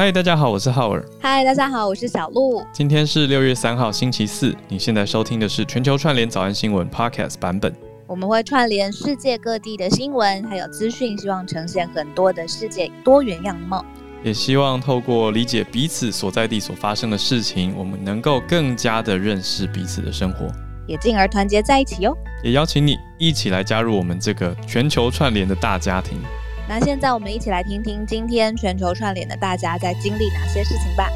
[0.00, 1.04] 嗨，大家好，我是浩尔。
[1.20, 2.62] 嗨，大家好，我是小鹿。
[2.72, 4.54] 今天是六月三号，星期四。
[4.68, 7.74] 你现在收听的是全球串联早安新闻 Podcast 版本。
[8.06, 13.84] 我们会串联世界各地的新闻，还有资讯，希望呈现很多的世界多元样貌。
[14.22, 20.46] 也希望透过理解彼此所在地所发生的事情，我们能够更加的认识彼此的生活，
[20.86, 22.16] 也进而团结在一起哟。
[22.44, 26.20] 也邀请你一起来加入我们这个全球串联的大家庭。
[26.68, 31.08] 那现在我们一起来听听今天全球串联的大家在经历哪些事情吧。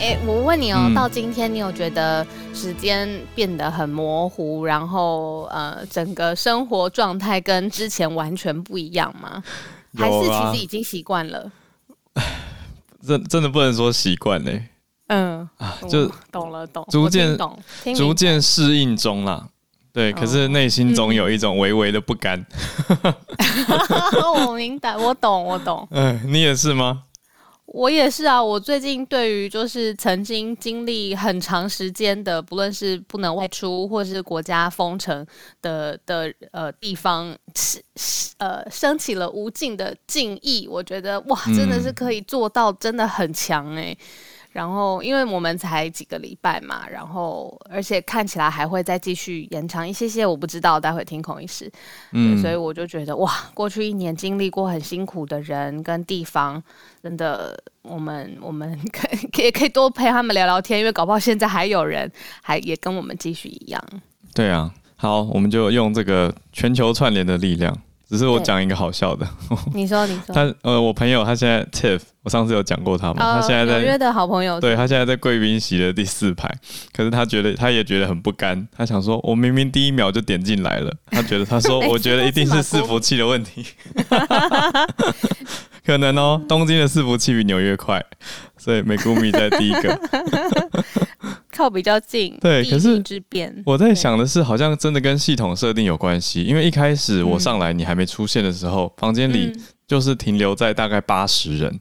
[0.00, 9.42] 哎，我问你哦，嗯、到今天你有觉得时间变得很模糊，然后呃，整个生活状态跟之前完全不一样吗？
[9.94, 11.52] 还是其实已经习惯了？
[13.06, 14.68] 真真的不能说习惯嘞。
[15.08, 17.58] 嗯啊，就懂了，懂，逐渐懂，
[17.96, 19.48] 逐渐适应中啦。
[19.92, 22.44] 对，可是内心总有一种微微的不甘。
[24.46, 25.88] 我明白，我懂，我懂。
[25.90, 27.04] 嗯，你也是吗？
[27.64, 28.42] 我也是啊。
[28.42, 35.26] 我最近对于就是曾经经历很长时间的，不论是不能外出，或是国家封城
[35.62, 37.34] 的的呃地方，
[38.38, 40.68] 呃，升起了无尽的敬意。
[40.70, 43.98] 我觉得哇，真的是可以做到，真的很强哎、欸。
[44.56, 51.70] 然后，因为我们才几个礼拜嘛，然后而且看起来还会再继续延长一些些，我不知道，待会听孔医师。
[52.12, 56.62] 嗯，所以我就觉得哇，过去一年经历过很辛苦的人跟地方，
[57.02, 62.10] 真的，我们我们 可以也可以多陪他们聊聊天，因为搞不好现在还有人
[62.40, 63.84] 还也跟我们继续一样。
[64.32, 67.76] 对啊，好，我们就用这个全球串联的力量。
[68.08, 69.28] 只是我讲一个好笑的，
[69.74, 76.52] 你说你说， 他呃，我朋友他现在 Tiff，我上次有讲过他嘛，呃、他现在在纽约的好朋友，对，他现在在贵宾席的第四排，
[76.92, 83.64] 可是他觉得他也觉得很不甘，他想说，我明明第一秒就点进来了，他觉得他说， 我觉得一定是伺服器的问题，
[85.86, 88.04] 可能哦，东京的伺服器比纽约快，
[88.56, 89.96] 所以美谷米在第一个。
[91.56, 93.02] 靠比较近，对，可是
[93.64, 99.50] 我在想的是，好像真的跟系统设定有关系，因为一开始我上来你还没出现的时候，房间里
[99.88, 101.80] 就是停留在大概八十人，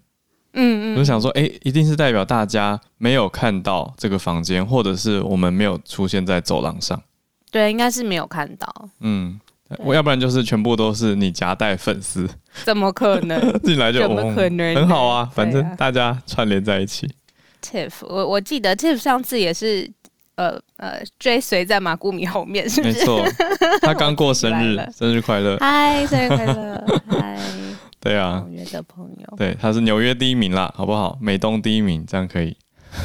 [0.55, 7.01] 嗯嗯，我就想说，哎，一定是代表大家没有看到这个房间，或者是我们没有出现在走廊上，
[7.51, 8.67] 对，应该是没有看到，
[9.01, 9.39] 嗯，
[9.79, 12.27] 我要不然就是全部都是你夹带粉丝，
[12.63, 14.75] 怎么可能 进来就怎么可能？
[14.75, 17.09] 很好啊，反正大家串联在一起。
[17.61, 19.89] Tiff，我我记得 Tiff 上次也是，
[20.35, 22.99] 呃呃，追随在马古米后面，是不是？
[22.99, 23.25] 没错，
[23.81, 25.57] 他刚过生日， 生日快乐！
[25.59, 27.01] 嗨，生日快乐！
[27.07, 27.39] 嗨，
[28.05, 31.17] 对啊，纽约的朋友，对，他是纽约第一名啦，好不好？
[31.19, 32.55] 美东第一名，这样可以？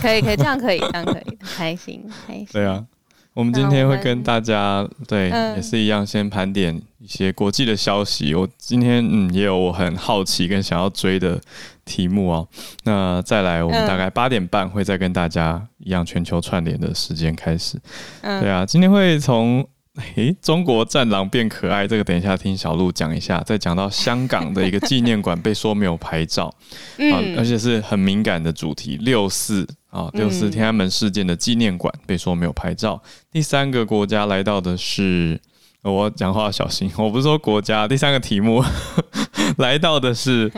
[0.03, 2.47] 可以，可以， 这样可以，这样可以，开心，开心。
[2.53, 2.85] 对啊，
[3.33, 8.35] 我们今天会跟大家，对，嗯、也是一样，先盘点一些国际的消息。
[8.35, 11.41] 我今天嗯，也有我很好奇跟想要追的。
[11.87, 12.47] 题目哦，
[12.85, 17.77] 那再来，我们大概八点半会再跟大家一样全球串联的时间开始。
[18.21, 19.67] 嗯，对啊，今天会从
[20.17, 26.55] 诶中国战狼变可爱这个，等一下听小鹿讲一下，再讲到香港的一个纪念馆被说没有牌照，
[26.99, 33.03] 嗯、啊，而且是很敏感的主题，六四啊，六四天安门事件的纪念馆被说没有牌照。
[33.31, 35.41] 第三个国家来到的是。
[35.83, 37.89] 我讲话小心， 我不是说国家。
[37.89, 38.63] 第三个题目
[39.57, 40.51] 来到的是，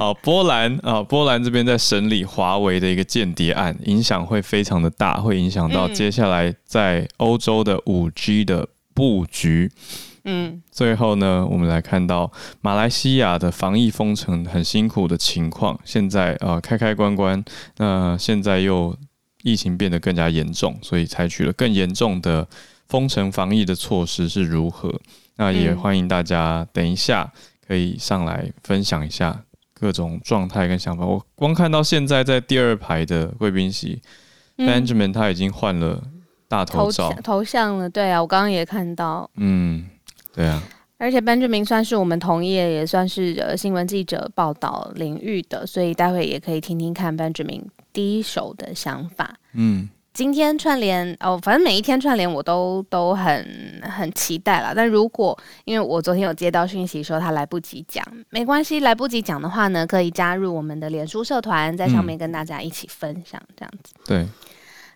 [0.00, 9.70] 哦， 波兰啊，波兰这边在审理华为的一个间谍案，影响会非常的大，会影响到接下来在欧洲的五 G 的布局。
[10.24, 17.44] 嗯，最后呢，我们来看到马来西亚的防疫封城很辛苦的情况，现在呃开开关关，
[17.76, 18.96] 那现在又
[19.42, 22.48] 疫情变得更加严重，所以采取了更严重的。
[22.88, 24.92] 封城防疫的措施是如何？
[25.36, 27.32] 那也欢迎大家等一下
[27.66, 31.06] 可以上来分享一下各种状态跟想法。
[31.06, 34.02] 我光看到现在在第二排的贵宾席
[34.56, 36.02] ，Benjamin 他已经换了
[36.48, 37.88] 大头照头像了。
[37.88, 39.30] 对啊，我刚刚也看到。
[39.36, 39.86] 嗯，
[40.34, 40.60] 对啊。
[40.96, 47.62] 而且 Benjamin 算是我们同业，也算是呃新闻记者报道领域的，所以待会也可以听听看 Benjamin
[47.92, 49.38] 第一手的想法。
[49.52, 49.88] 嗯。
[50.18, 54.72] 今天串联哦，反正每一天串联我都都很很期待了。
[54.74, 63.94] 但如果因为我昨天有接到讯息说他来不及讲，没关系，来不及讲的话呢，可以加入我们的脸书社团，在上面跟大家一起分享这样子。
[64.06, 64.26] 对。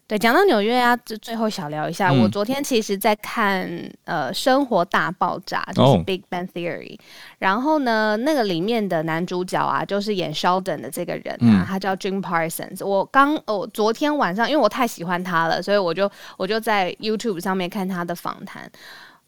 [0.09, 2.11] 对，讲到纽约啊，就最后小聊一下。
[2.11, 3.67] 嗯、我昨天其实在看
[4.05, 6.99] 呃《生活大爆炸》，就是《Big Bang Theory》，哦。
[7.39, 12.85] 然后呢，那个里面的男主角啊，就是演 Sheldon 的这个人啊，嗯、他叫 Jim Parsons。
[12.85, 18.71] 我刚哦，昨天晚上因为我太喜欢他了，所以我就我就在 YouTube 上面看他的访谈。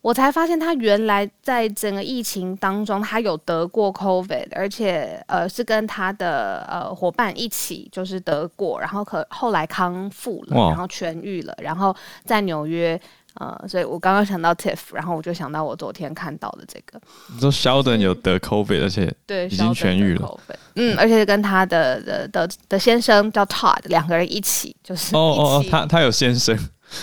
[0.04, 11.96] 我才发现他原来在整个疫情当中，他有得过 COVID，而且呃是跟他的呃伙伴一起就是得过，然后可后来康复了，然后痊愈了，然后
[12.26, 13.00] 在纽约
[13.40, 17.00] 呃，所以我刚刚想到 Tiff，然后我就想到我昨天看到的这个，
[17.32, 20.38] 你说 Sheldon 有得 COVID，而且 对已经痊愈了，
[20.74, 26.54] 嗯，而且跟他的的的的先生叫 Todd，两个人一起就是哦哦哦，他他有先生，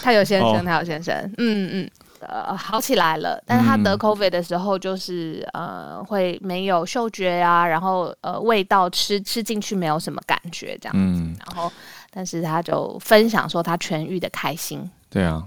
[0.03, 1.89] 他有先生，哦、他有先生，嗯嗯。
[2.27, 11.71] 呃，好起来了，但是他得 COVID 的时候，就是、嗯、呃，会没有嗅觉啊，然后呃，味道吃吃进去没有什么感觉这样子，嗯、然后，
[12.11, 14.89] 但是他就分享说他痊愈的开心。
[15.09, 15.43] 对啊，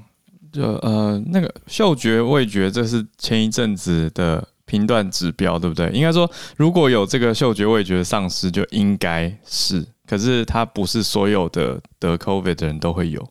[0.52, 5.88] 就呃，那个嗅觉、味觉，这是前一阵子的评断指标，对不对？
[5.90, 13.26] 应该说，如果有这个嗅觉、味觉的丧失，就应该是，可是他不是所有的得 COVID 的人都会有，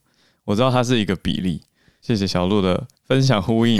[0.45, 1.61] 我知道它是一个比例。
[2.05, 3.77] 谢谢小鹿的分享呼应，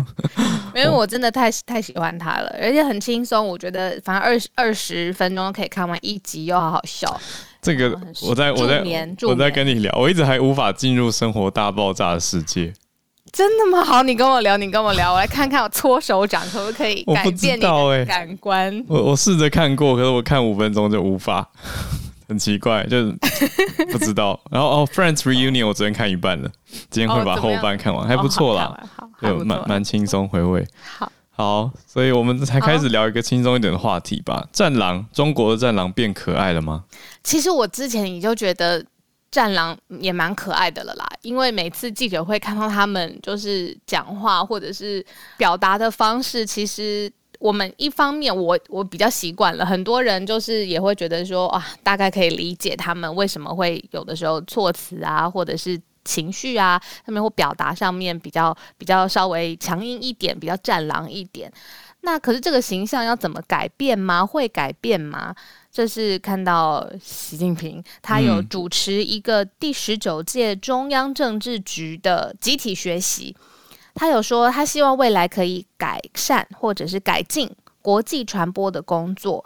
[0.74, 3.46] 因为我真的太太喜欢他了，而且很轻松。
[3.46, 7.20] 我觉得反正二十二十分钟可以看完一集，又好好笑。
[7.60, 7.90] 这个
[8.22, 8.82] 我在我在
[9.28, 12.72] 我在跟你聊，我一直还无法进入生活大爆炸的世界。
[13.30, 13.84] 真的吗？
[13.84, 18.82] 好，你跟我聊，你跟我聊，我来看看我搓手掌可不可以改变你的感官。
[18.88, 21.48] 我我试着看过，可是我看五分钟就无法。
[22.30, 23.12] 很奇怪，就是
[23.90, 24.40] 不知道。
[24.52, 26.48] 然后哦，《Friends Reunion》我昨天看一半了，
[26.88, 28.80] 今天会把后半看完，还不错啦，
[29.20, 30.64] 就蛮蛮轻松回味。
[30.80, 34.46] 好，好，所以我们才开始聊一个轻松一点的话题吧。
[34.52, 36.84] 战狼，中国的战狼变可爱了吗？
[37.24, 38.84] 其实我之前也就觉得
[39.32, 45.04] 战狼也蛮可爱的了啦，因为每次记者会看到他们就是讲话或者是
[45.36, 47.12] 表达的方式，其实。
[47.40, 61.50] 我们一方面我，我我比较习惯了，很多人就是也会觉得说啊，大概可以理解他们为什么会有的时候措辞啊，或者是情绪啊，他们会表达上面比较比较稍微强硬一点，比较战狼一点。
[62.02, 64.24] 那可是这个形象要怎么改变吗？
[64.24, 65.34] 会改变吗？
[65.72, 73.34] 这是看到习近平他有主持一个第十九届中央政治局的集体学习。
[74.00, 79.44] 他有说，他希望未来可以改善或者是改进国际传播的工作。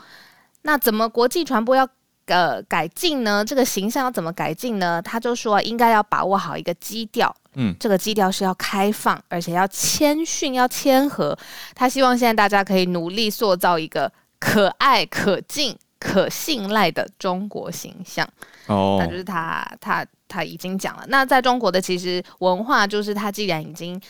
[0.62, 1.84] 那怎么国际传播要
[2.26, 3.44] 呃改进呢？
[3.44, 5.02] 这个形象要怎么改进呢？
[5.02, 11.36] 他就说，应该要把握好一个基调，嗯，这个基调是要开放，而且要谦逊，要谦和。
[11.74, 18.24] 他希望现在大家可以努力塑造一个可爱、可敬、可信赖的中国形象。
[18.68, 21.04] 哦，那就是他他他已经讲了。
[21.08, 24.00] 那在中国的其实文化就是，他既然已经。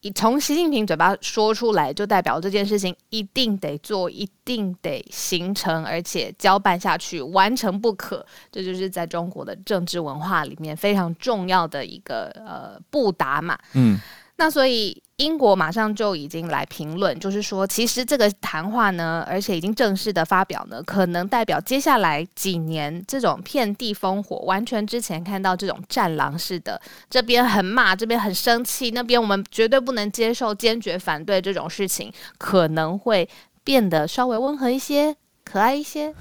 [0.00, 8.24] 你从习近平嘴巴说出来，就代表这件事情一定得做，一定得形成，而且交办下去，完成不可。
[8.52, 13.58] 这就是在中国的政治文化里面非常重要的一个呃不达嘛。
[13.74, 13.98] 嗯。
[14.36, 26.80] 那所以英国马上就已经来评论，就是说，其实这个谈话呢，而且已经正式的发表呢，可能代表接下来几年这种遍地烽火，完全之前看到这种战狼式的，
[27.10, 33.28] 这边很骂，这边很生气，那边我们绝对不能接受，坚决反对这种事情，可能会
[33.64, 36.14] 变得稍微温和一些，可爱一些。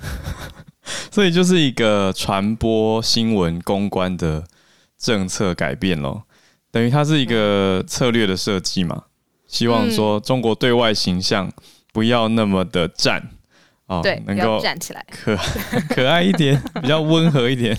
[1.11, 4.43] 所以就是一个传播新闻公关的
[4.97, 6.23] 政策改变咯。
[6.71, 9.03] 等于它是一个策略的设计嘛，
[9.47, 11.51] 希望说中国对外形象
[11.93, 13.29] 不要那么的战
[13.87, 15.37] 啊，对，能够站起来，可
[15.93, 17.77] 可爱一点， 比较温和一点。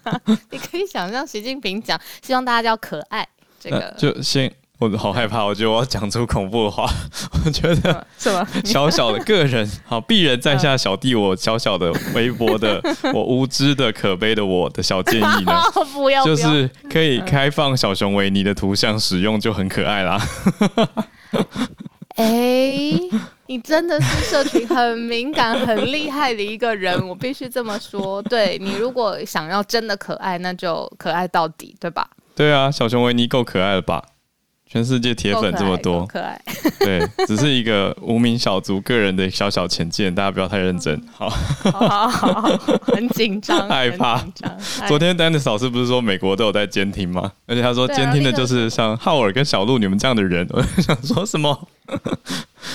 [0.50, 3.26] 你可以想象习近平讲，希望大家叫可爱，
[3.58, 4.52] 这个就先。
[4.80, 6.90] 我好害怕，我觉得我要讲出恐怖的话。
[7.44, 12.80] 我觉得什么小小的个人，好鄙人在下小弟，我小小的微薄的，
[13.12, 15.60] 我无知的可悲的我的小建议呢，
[15.92, 20.18] 不要，就是可以开放小熊维尼的图像使用，就很可爱啦。
[22.16, 23.10] 哎、欸，
[23.46, 28.20] 你真的是社群很敏感、很厉害的一个人，我必须这么说。
[28.22, 32.08] 对，你如果想要真的可爱，那就可爱到底，对吧？
[32.34, 34.02] 对啊，小熊维尼够可爱了吧？
[34.72, 36.40] 全世界铁粉这么多，可爱，
[36.78, 42.42] 对，只是一个无名小卒个人的小小浅见，大家不要太认真，好，好，好，好，
[42.84, 44.24] 很紧张， 害怕。
[44.86, 47.32] 昨天 Dennis 老师不是说美国都有在监听吗？
[47.46, 51.68] 而且他说监听的就是像浩尔跟小鹿你们这样的人， 我想说什么？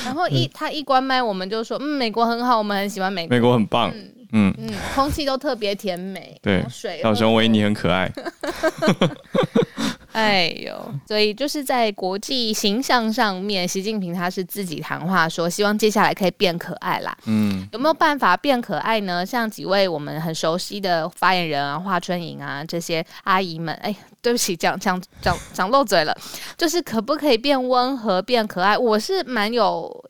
[0.03, 3.89] 然后一他一关麦，我们就说，嗯，美国很好，我们很喜欢美国，美国很棒，
[4.33, 6.61] 嗯嗯，空气都特别甜美，对，
[7.01, 8.11] 小熊维尼很可爱。
[10.15, 17.15] 哎呦，所以就是在国际形象上面，习近平他是自己谈话说，希望接下来可以变可爱啦。
[17.25, 19.25] 嗯，有没有办法变可爱呢？
[19.25, 26.17] 像几位我们很熟悉的发言人啊，华春莹啊这些阿姨们，哎，对不起，讲讲讲讲漏嘴了，
[26.57, 28.77] 就是可不可以变温和、变可爱？
[28.77, 30.05] 我是蛮有。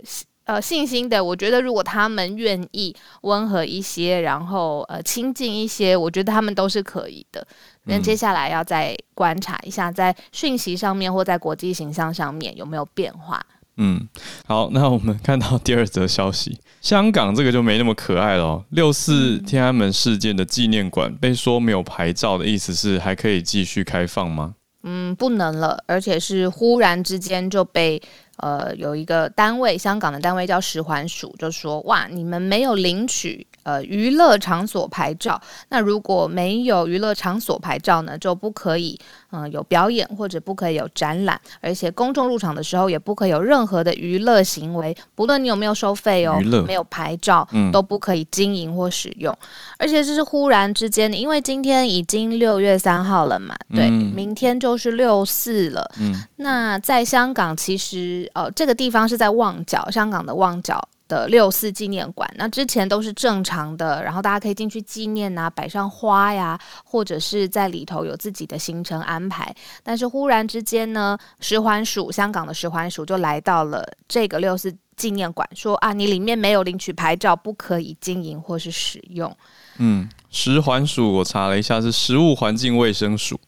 [0.45, 7.45] 呃，信心的，我觉得如果他们愿意温和一些，然后呃亲近一些，我觉得他们都是可以的。
[7.85, 13.43] 那接下来要再观察一下，在讯息上面或在国际形象上面有没有变化。
[13.77, 14.07] 嗯，
[14.45, 18.63] 好，那我们看到第二则消息，香港这个就没那么可爱了哦。
[18.69, 24.53] 六四天安门事件的纪念馆被说没有牌照的意思是还可以继续开放吗？
[24.83, 27.99] 嗯，不能了，而且是忽然之间就被。
[28.37, 38.97] 呃，有一个单位，香港的单位叫十环署，就说哇，你们没有领取呃娱乐场所牌照，那如果没有娱乐场所牌照呢，就不可以。
[39.37, 49.37] 嗯，有表演或者不可以有展览，而且公众入场的时候也不可以有任何的娱乐行为，不论你有没有收费哦，娱乐没有牌照，嗯，都不可以经营或使用。
[49.77, 55.91] 而且这是忽然之间的，因为今天已经六月三号了嘛，对，嗯，明天就是六四了。
[55.99, 60.81] 嗯，那在香港其实呃，这个地方是在旺角，香港的旺角。
[61.07, 69.55] 的六四纪念馆，那之前都是正常的，然后大家可以进去纪念啊，摆上花呀，或者是在里头有自己的行程安排。
[69.83, 79.35] 但是忽然之间呢，食环署，香港的食环署就来到了这个六四纪念馆，说啊，你里面没有领取牌照，不可以经营或是使用。
[79.77, 83.39] 嗯，食环署我查了一下，是食物环境卫生署，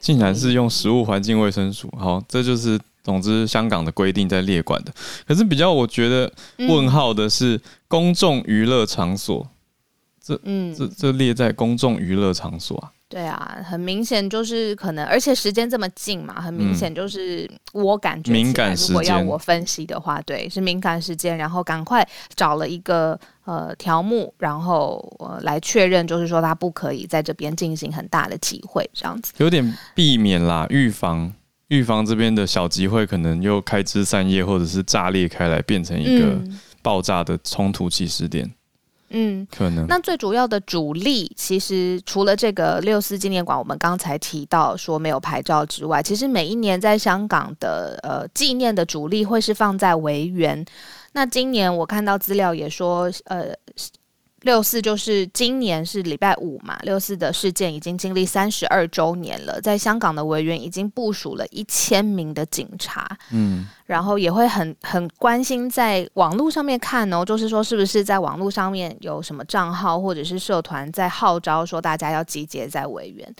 [0.00, 1.92] 竟然是用食物环境卫生署。
[1.96, 2.80] 好，这就是。
[3.02, 4.92] 总之，香港的规定在列管的，
[5.26, 6.30] 可是比较我觉得
[6.68, 9.48] 问号的是公众娱乐场所，
[10.22, 12.92] 这嗯，这这列在公众娱乐场所啊。
[13.08, 18.92] 对啊，很明显就是可能，而且时间这么近嘛，很明显就是我感觉敏感时间。
[18.92, 31.32] 如果要我分析的话，对，是敏感时间，然后赶快找了一个呃条目，然后呃来确认，就是说他不可以在这边进行很大的集会，这样子有点避免啦，预防。
[31.70, 36.36] 预防这边的小集会可能又开枝散叶，或者是炸裂开来，变成一个
[36.82, 38.52] 爆炸的冲突起始点。
[39.10, 39.86] 嗯，可能。
[39.88, 50.64] 那最主要的主力，其实除了这个六四纪念馆，我们刚才提到说没有牌照之外，其实每一年在香港的呃纪念的主力会是放在维园。
[51.12, 53.54] 那今年我看到资料也说，呃。
[54.42, 73.34] 六四就是今年是礼拜五嘛，六四的事件已经经历三十二周年了，在香港的维园已经部署了一千名的警察，嗯，然后也会很很关心在网络上面看哦，就是说是不是在网络上面有什么账号或者是社团在号召说大家要集结在维园。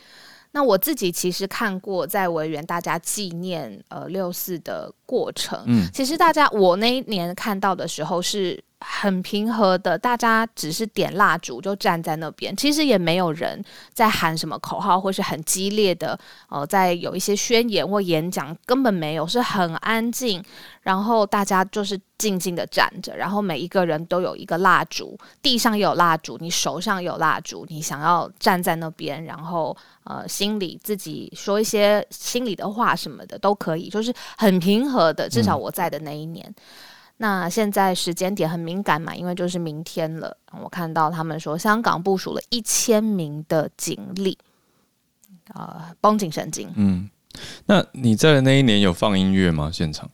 [0.53, 8.63] 那我自己其实看过在维园大家纪念呃六四的过程，嗯，其实大家我那一年看到的时候是。
[8.81, 16.19] 很平和的，大家只是点蜡烛就站在那边，其实也没有人在喊什么口号，或是很激烈的，
[16.49, 20.43] 呃，在有一些宣言或演讲，根本没有，是很安静，
[20.83, 36.47] 然后大家就是静静的站着，然后每一个人都有一个蜡烛，地上也有蜡烛，你手上有蜡烛，你想要站在那边，然后呃，心里自己说一些心里的话什么的都可以，就是很平和的，至少我在的那一年。
[36.49, 36.55] 嗯
[37.23, 40.35] 那现在时间点很敏感嘛，因为就是明天了。
[40.63, 44.39] 我看到他们说，香港部署了一千名的警力，
[45.53, 46.73] 呃，绷紧神经。
[46.77, 47.11] 嗯，
[47.67, 49.71] 那你在的那一年有放音乐吗？
[49.71, 50.09] 现场？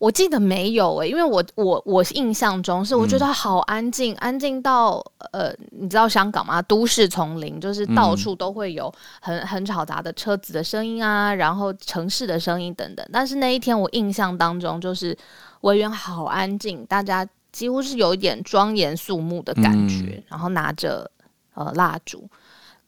[0.00, 6.60] 我记得没有诶、欸，因为我我我印象中是我觉得好安静，嗯、安静到呃，你知道香港吗？
[6.62, 13.08] 都市丛林，就是到处都会有很很吵杂的车子的声音啊，然后城市的声音等等。
[13.12, 15.16] 但是那一天我印象当中就是。
[15.62, 21.10] 维园好安静，大家几乎是有一点庄严肃穆的感觉，嗯、然后拿着
[21.54, 22.28] 呃蜡烛，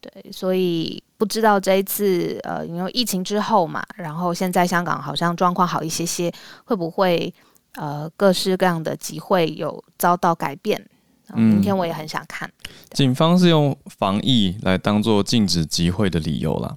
[0.00, 6.32] 对，所以不知道这一次呃因为疫情之后嘛，然后现在香港好像状况好一些些，
[6.64, 7.32] 会不会
[7.74, 10.86] 呃各式各样的集会有遭到改变？
[11.32, 12.50] 嗯、明天我也很想看。
[12.90, 16.76] 警方是用防疫来当做禁止集会的理由啦，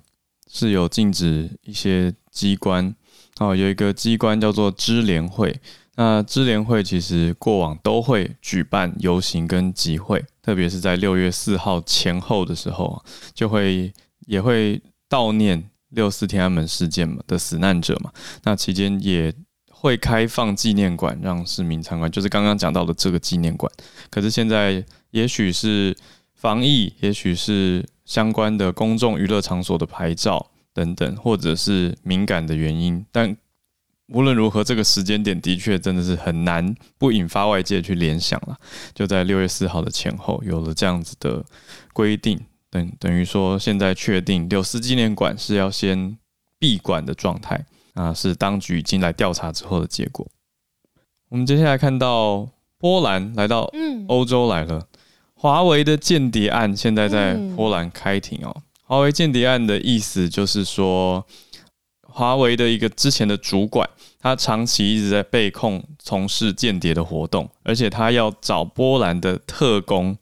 [0.51, 2.95] 是有禁止一些机关
[3.39, 5.59] 哦，有一个机关叫做支联会。
[5.95, 13.93] 那支联会其实过往都会举办游行跟集会，特别是在六月四号前后的时候，就会
[14.25, 18.11] 也会悼念六四天安门事件嘛的死难者嘛。
[18.43, 19.31] 那期间也
[19.69, 23.71] 会开放纪念馆让市民参观，就是刚刚讲到的这个纪念馆。
[24.09, 25.95] 可是现在也许是
[26.33, 33.05] 防疫，也许是相关的公众娱乐场所的牌照等等，或者是敏感的原因。
[33.11, 33.37] 但
[34.07, 38.57] 无论如何，这个时间点的确真的是很难不引发外界去联想了。
[38.93, 41.43] 就在六月四号的前后，有了这样子的
[41.93, 46.17] 规定，等等于说现在确定柳丝纪念馆是要先
[46.59, 50.27] 闭馆的状态啊，是当局已经来调查之后的结果。
[51.29, 53.71] 我们接下来看到波兰来到
[54.07, 54.85] 欧洲来了，
[55.33, 58.55] 华为的间谍案现在在波兰开庭哦。
[58.83, 61.25] 华为间谍案的意思就是说，
[62.13, 63.89] 华为的一个之前的主管，
[64.21, 70.15] 他长期一直在被控从事间谍的活动，而且他要找波兰的特工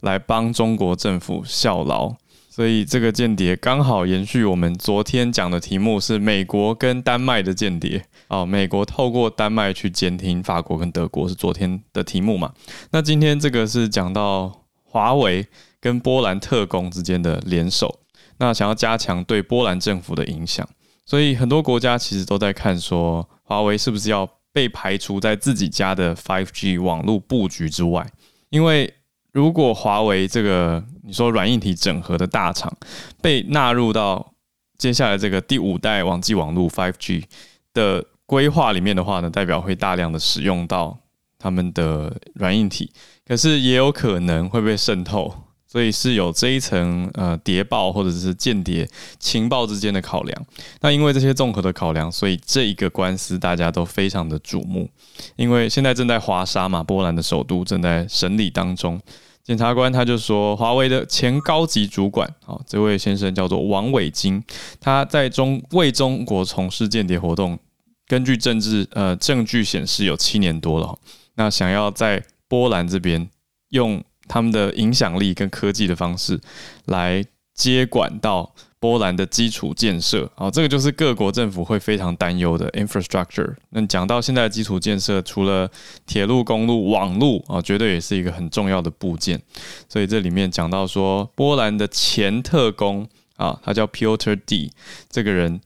[0.00, 2.14] 来帮中国政府效劳。
[2.48, 8.46] 所以这个间谍刚好延续我们昨天讲的题目，是美国跟丹麦的间谍哦。
[8.46, 12.52] 美国透过丹麦去监听法国跟德国，是昨天的题目嘛？
[12.92, 15.44] 那今天这个是讲到华为
[15.80, 17.98] 跟波兰特工之间的联手，
[18.38, 20.64] 那想要加强对波兰政府的影响，
[21.04, 28.06] 所以很多国家其实都在看说，华为是不是要被排除在自己家的 5G 网络布局之外，
[28.50, 28.92] 因为。
[29.34, 32.72] 如果华为这个你说软硬体整合的大厂
[33.20, 34.32] 被纳入到
[34.78, 37.24] 接下来这个第五代网际网络 5G
[37.72, 40.96] 的规划里面的话呢，代表会大量的使用到
[41.36, 42.92] 他们的软硬体，
[43.26, 45.34] 可是也有可能会被渗透。
[45.74, 48.88] 所以是有这一层呃谍报或者是间谍
[49.18, 50.46] 情报之间的考量。
[50.80, 54.88] 那因为这些综合的考量，所以这一个官司大家都非常的瞩目。
[55.34, 59.00] 因为现在正在华沙嘛，波兰的首都正在审理当中。
[59.42, 64.40] 检察官他就说，华为的前高级主管，好，这位先生叫做王伟京，
[64.78, 67.58] 他在中为中国从事间谍活动，
[68.06, 70.96] 根据政治呃证据显示有七年多了。
[71.34, 73.28] 那想要在波兰这边
[73.70, 74.00] 用。
[74.26, 76.40] 他们的影响力跟科技的方式
[76.86, 83.54] 来接管到波兰的基础建设，啊，这个就是各国政府会非常担忧的 infrastructure。
[83.70, 85.70] 那讲到现在的基础建设，除了
[86.04, 89.40] 铁路、公路、网路啊，绝对也是一个很重要的部件。
[89.88, 94.72] 所以这里面讲到说，波兰的前特工啊，他叫 Piotr D，
[95.08, 95.60] 这个人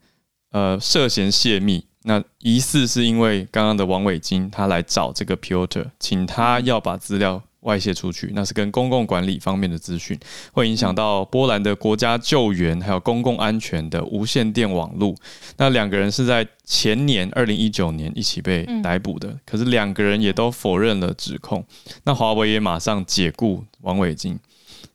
[0.53, 7.43] 呃涉嫌泄密，那疑似是因为刚刚的王伟金他来找这个 Piotr，请他要把资料。
[7.69, 10.19] 外泄出去，那是跟公共管理方面的资讯，
[10.53, 15.15] 会影响到波兰的国家救援还有公共安全的无线电网络。
[15.59, 21.63] 那两个人是在前年二零一九年一起被逮捕的，可是两个人也都否认了指控。
[22.05, 24.39] 那华为也马上解雇王伟京。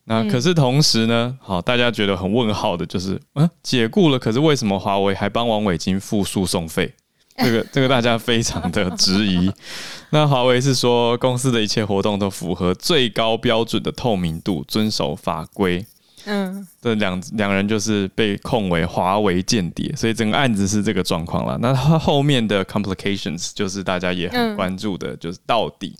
[0.06, 6.92] 那可是同时呢，好，大家觉得很问号的就是，嗯，解雇了，可是为什么华为还帮王伟金付诉讼费？
[7.36, 9.52] 这个这个大家非常的质疑。
[10.10, 15.84] 那华为是说，公司的一切活动都符合最高标准的透明度，遵守法规。
[16.26, 21.58] 嗯，这两两人就是被控为华为间谍，所以整个案子是这个状况了。
[21.60, 25.96] 那他后面的 complications 就是大家也很关注的，就是到底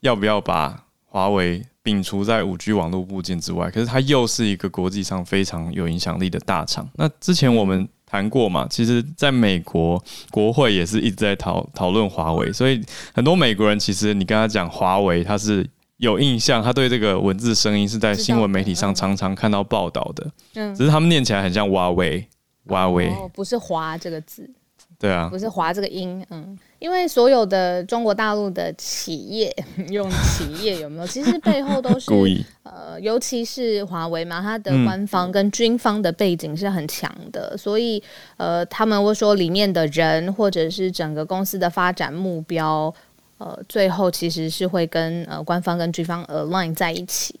[0.00, 3.70] 要不要把华为摒除在五 G 网络部件之外？
[3.70, 6.88] 可是它又是一个国际上非常有影响力的大厂。
[6.94, 7.88] 那之前我们。
[8.10, 8.66] 谈过嘛？
[8.68, 12.82] 其实，在美国国会也是一直在讨讨论华为，所以
[13.14, 15.64] 很多美国人其实你跟他讲华为，他是
[15.98, 20.28] 有印象，他对这个文字声音是在新闻媒体上常常看到报道的。
[20.54, 22.26] 嗯，只是他们念起来很像华为，
[22.66, 24.50] 华为，不是“华”这个字。
[24.98, 29.54] 对啊，不是“华”这个音，嗯，因为所有的中国大陆的企业
[29.90, 31.06] 用企业有没有？
[31.06, 32.44] 其实背后都是 故意。
[32.64, 38.02] 呃，尤其是华为嘛，它的官方跟军方的背景是很强的，嗯、所以
[38.38, 42.92] 呃，他们会说里面的人或者是整个公司的发展目标，
[43.38, 47.38] 呃，最后其实是会跟呃官方跟军方 align 在一起。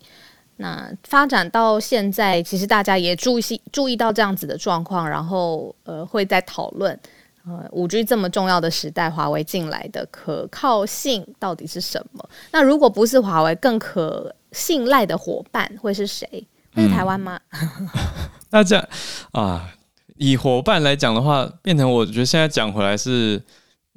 [0.56, 6.98] 那发展到现在，其实大家也注意注意到这样子的状况，然后呃，会在讨论。
[7.46, 12.28] 呃，五 G 这么重要的时代，华为进来的可靠性到底是什么？
[12.52, 16.26] 那如果不是华为，更可信赖的伙伴会是谁？
[16.74, 17.40] 会是台湾吗？
[17.52, 17.88] 嗯、
[18.50, 18.88] 那这样
[19.32, 19.70] 啊，
[20.16, 23.42] 以伙伴来讲的话，变成我觉得现在讲回来是，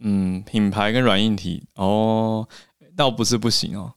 [0.02, 2.48] 嗯，品牌跟软硬体哦，
[2.96, 3.92] 倒不是不行哦。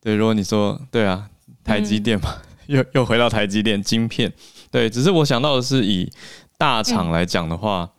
[0.00, 1.28] 对，如果你说对啊，
[1.62, 2.34] 台积电嘛，
[2.66, 4.32] 嗯、 又又回到台积电晶片，
[4.70, 6.10] 对，只是我想到的是以
[6.56, 7.82] 大厂来讲的话。
[7.82, 7.90] 嗯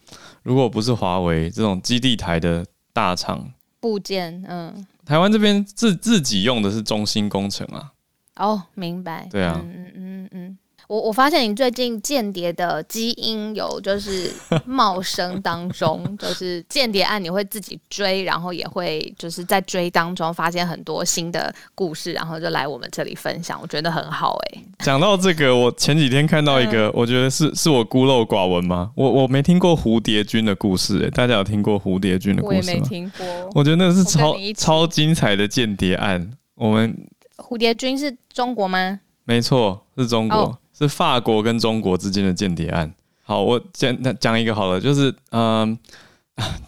[0.48, 7.92] 如果不是华为这种基地台的大厂部件，嗯，台湾这边自自己用的是中心工程啊。
[8.38, 9.28] 哦，明白。
[9.30, 14.32] 对啊，嗯嗯嗯，我我发现你最近间谍的基因有就是
[14.66, 24.66] 茂生当中，就是间谍案你会自己追，然后也会就是在追当中发现很多新的故事，然后就来我们这里分享，我觉得很好哎、欸。
[24.86, 28.92] 讲到这个，我前几天看到一个，我觉得是是我孤陋寡闻吗？
[28.96, 32.64] 我我没听过蝴蝶君的故事，欸，大家有听过蝴蝶君的故事吗？
[32.66, 33.26] 我也没听过。
[33.54, 36.32] 我觉得那是超超精彩的间谍案。
[36.56, 36.96] 我们
[37.36, 39.02] 蝴蝶君是中国吗？
[39.26, 42.94] 没错，是中国，哦，是法国跟中国之间的间谍案。
[43.24, 45.78] 好，我讲讲一个好了，就是嗯。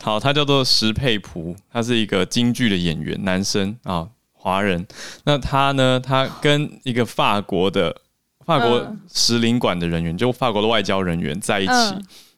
[0.01, 4.83] 好，他叫做石佩璞，他是一个京剧的演员，男生啊，华人。
[5.25, 7.95] 那他呢，他跟一个法国的
[8.43, 11.71] 法国使领馆的人员，就法国的外交人员在一起。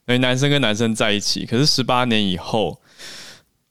[0.04, 2.78] 所以男生跟男生在一起，可是十八年以后，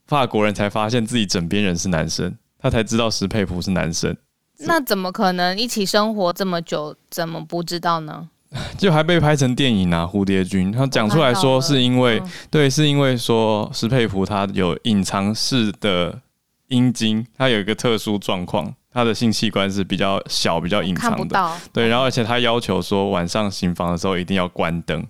[0.08, 4.18] 法国人才发现自己枕边人是男生，他才知道石佩璞是男生。
[4.65, 8.30] 那怎么可能一起生活这么久，怎么不知道呢？
[8.78, 16.19] 就还被拍成电影啊，《蝴蝶君》他讲出来说是因为，对，是因为说石佩璞他有隐藏式的
[16.67, 25.02] 阴茎，他有一个特殊状况，他的性器官是比较小、比较隐藏的，对，然后而且他要求说晚上行房的时候一定要关灯，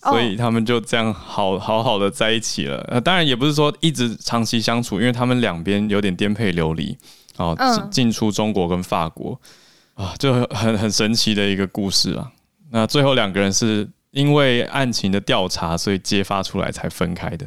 [0.00, 2.78] 所以他们就这样好好好的在一起了。
[2.88, 6.96] 呃，当然也不是说一直长期相处，因为他们两边有点颠沛流离，
[7.36, 9.40] 哦，进出中国跟法国
[9.94, 12.30] 啊，就很很神奇的一个故事啊。
[12.70, 17.46] 那最后两个人是因为案情的调查，所以揭发出来才分开的。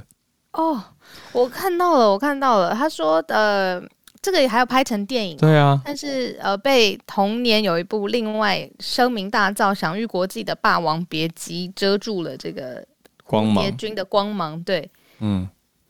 [0.54, 0.84] 哦，
[1.32, 2.74] 我看到了，我看到了。
[2.74, 3.82] 他说，呃，
[4.22, 5.38] 这个也还要拍成电影。
[5.38, 5.82] 对啊。
[5.86, 12.86] 但是，呃，被同年有一部另外声名大噪、享誉国际的《霸王别姬》遮住了这个
[13.24, 13.66] 光芒。
[13.96, 14.90] 的光芒，对。
[15.20, 15.48] 嗯。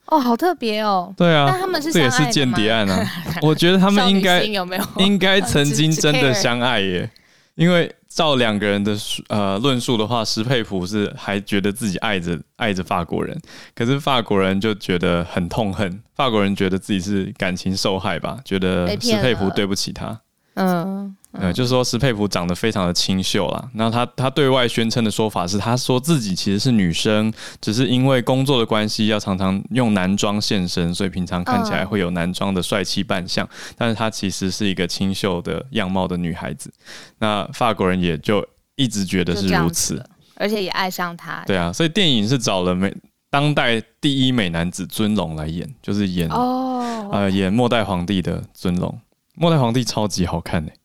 [0.08, 1.14] 哦，好特别哦。
[1.16, 1.46] 对啊。
[1.52, 3.06] 那他们是这也是间谍案啊。
[3.42, 7.10] 我觉得他们应该有没有应该曾经真的相爱耶，
[7.56, 7.94] 因为。
[8.10, 13.40] 照两个人的呃论述的话，石佩普是还觉得自己爱着爱着法国人，
[13.76, 20.20] 可是法国人就觉得很痛恨，法国人觉得自己是感情受害吧，觉得石佩普对不起他。
[20.56, 21.16] 嗯。
[21.34, 23.70] 呃，就是说石佩普长得非常的清秀啦。
[23.74, 33.48] 那他他对外宣称的说法是，他说自己其实是女生，只是因为工作的关系要常常用男装现身，所以平常看起来会有男装的帅气扮相。
[33.78, 36.74] 但是她其实是一个清秀的样貌的女孩子。
[37.20, 38.44] 那法国人也就
[38.76, 40.04] 一直觉得是如此，
[40.36, 41.44] 而且也爱上他。
[41.46, 42.92] 对啊，所以电影是找了美
[43.30, 48.98] 当代第一美男子尊龙来演，就是演哦呃演末代皇帝的尊龙。
[49.36, 50.78] 末代皇帝超级好看呢、欸。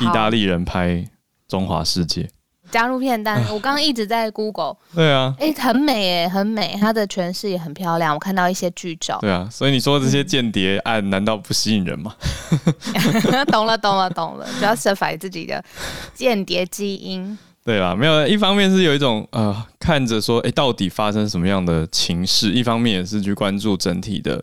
[0.00, 0.88] 意大利人拍
[1.48, 2.22] 《中华世界》，
[2.70, 3.42] 加入片单。
[3.48, 8.14] 我刚刚一直在 Google，对啊，哎、欸，很美哎，很美，它的诠释也很漂亮。
[8.14, 12.14] 我看到一些剧照，对啊，所以你说这些间谍案难道不吸引人吗？
[13.50, 15.62] 懂了，懂了，懂了，主要是反自己的
[16.14, 17.36] 间谍基因。
[17.64, 22.52] 对啊，没有，一方面是有一种呃，看着说，哎、欸，到底发生什么样的情势？
[22.52, 24.42] 一方面也是去关注整体的。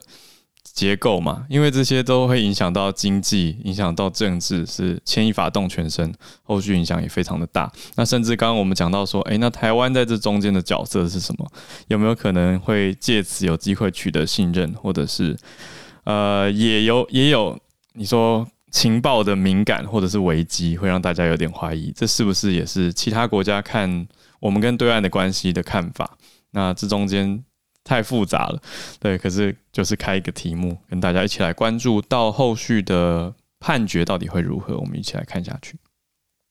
[0.73, 7.71] 结构嘛，因为这些都会影响到经济，影响到政治，是牵一发动全身，后续影响也非常的大。
[7.95, 11.49] 那甚至刚刚我们讲到说，诶，那台湾在这中间的角色是什么？
[11.88, 15.38] 有没有可能会借此有机会取得信任，或者是
[16.04, 17.58] 呃，也有也有
[17.93, 24.06] 你说情报的敏感或者是危机，会让大家有点怀疑，这是不是也是其他国家看
[24.41, 26.17] 我们跟对岸的关系的看法？
[26.51, 27.43] 那这中间。
[27.86, 28.60] 太复杂了，
[29.00, 35.78] 对，可是就是开一个题目，跟大家一起来关注到后续的判决到底会如何，我们一起来看下去。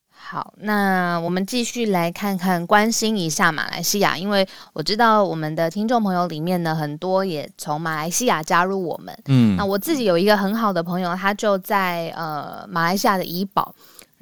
[0.09, 9.15] 好，那我们继续来看看，关心一下马来西亚，因为我知道我们的听众朋友里面呢，很多也从马来西亚加入我们。
[9.25, 13.75] 嗯，那我自己有一个很好的朋友，他就在呃马来西亚的怡保。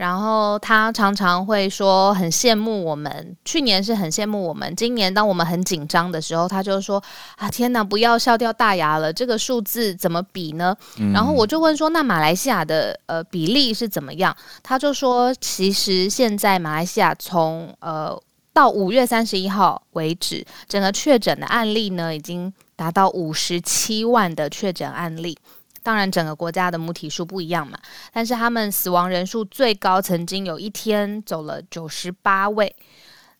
[0.04, 7.02] 然后他常常会说很羡慕我们，去年是很羡慕我们，今年当我们很紧张的时候，他就说
[7.38, 10.76] 啊天哪，不要笑掉大牙了，这个数字怎么比呢？
[11.00, 14.36] 嗯、然后我就问说，那马来西亚的呃比例是怎么样？
[14.62, 18.14] 他就说，其实现在马来西亚从呃
[18.52, 25.38] 到五月三十一号为止，整个确诊的案例呢，已经达到五十七万的确诊案例。
[25.84, 27.78] 当然，整个国家的母体数不一样嘛，
[28.12, 32.76] 但是他们死亡人数最高，曾经有一天走了九十八位。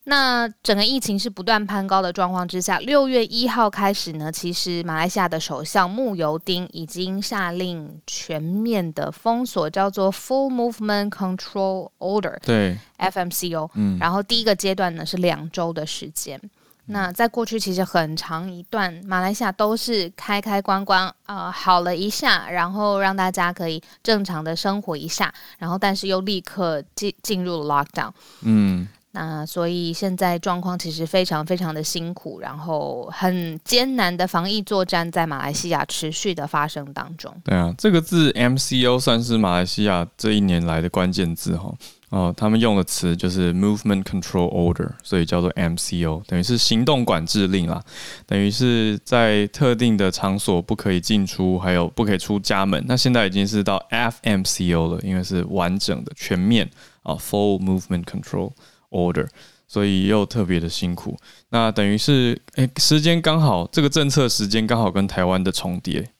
[0.06, 13.70] 那整个疫情是不断攀高的状况之下，六月一号开始呢，其实马来西亚的首相穆尤丁已经下令全面的封锁，叫做 Full Movement Control Order，对，FMCO。
[13.72, 16.38] 嗯，然后第一个阶段呢是两周的时间。
[16.86, 28.10] 那在过去其实很长一段，马来西亚都是开开关关，呃，好了一下，然后让大家可以正常的生活一下，然后但是又立刻进进入了 lockdown。
[28.42, 37.34] 嗯，那所以现在状况其实非常非常的辛苦，然后很艰难的防疫作战在马来西亚持续的发生当中。
[37.44, 41.64] 对啊，这个字 MCO 算是马来西亚这一年来的关键字哈。
[41.64, 41.76] 哦，
[42.10, 47.82] 哦他们用的词就是 Movement Control Order，所以叫做 MCO，等于是行动管制令啦，
[48.26, 52.84] 等于是在特定的场所不可以进出，还有不可以出家门。
[52.86, 56.70] 那现在已经是到 FMCO 了，因为是完整的、全面
[57.02, 58.52] 啊，Full Movement Control
[58.90, 59.26] Order，
[59.66, 61.16] 所以又特别的辛苦。
[61.48, 66.10] 那等于是，哎，时间刚好，这个政策时间刚好跟台湾的重叠，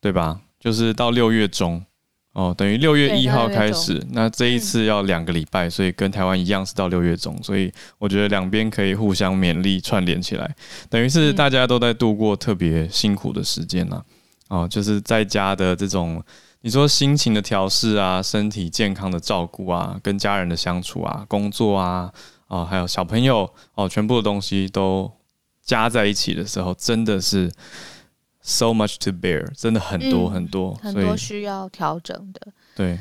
[0.00, 0.40] 对吧？
[0.58, 1.84] 就是到六月中。
[2.32, 10.54] 哦，等于六月一号开始，那这一次要两个礼拜，所以跟台湾一样是到六月中，所以我觉得两边可以互相勉励串联起来，
[10.88, 14.00] 等于是大家都在度过特别辛苦的时间呐。
[14.46, 16.22] 哦，就是在家的这种，
[16.60, 22.12] 你说心情的调试啊，身体健康的照顾啊，跟家人的相处啊，工作啊，
[22.46, 25.10] 哦，还有小朋友哦，全部的东西都
[25.64, 27.50] 加在一起的时候，真的是。
[28.50, 32.52] So much to bear，真的很多很多，嗯、很多需要调整的。
[32.74, 32.98] 对，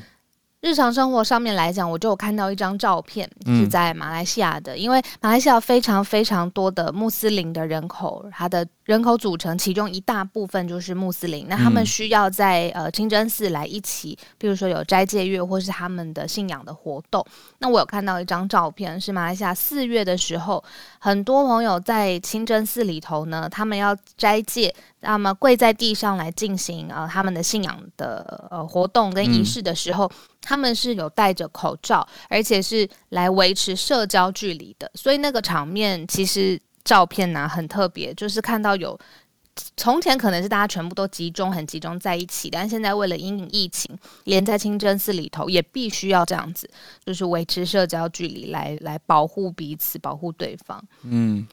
[0.62, 8.66] 日常生活上面来讲，我就有看到一张照片，是在马来西亚的，嗯、因为马来西亚非常非常多的穆斯林的人口，它的。
[8.90, 11.46] 人口组成，其中一大部分就是穆斯林。
[11.48, 17.24] 那他们需要在呃清真寺来一起，比如说有斋戒月或是他们的信仰的活动。
[17.60, 20.64] 那我有看到一张照片，是马来西亚四月的时候，
[21.00, 34.92] 很多朋友在清真寺里头呢，他们要斋戒，那么跪在地上来进行呃他们的信仰的呃活动跟仪式的时候，嗯、他们是有戴着口罩，而且是来维持社交距离的。
[34.94, 36.60] 所以那个场面其实。
[36.86, 38.98] 照片呢、啊、很特别，就是看到有
[39.78, 46.69] 从前可能是大家全部都集中很集中在一起，但现在为了因应疫情，连在清真寺里头也必须要这样子，
[47.06, 50.84] 就是维持社交距离来来保护彼此，保护对方。
[51.04, 51.48] 嗯，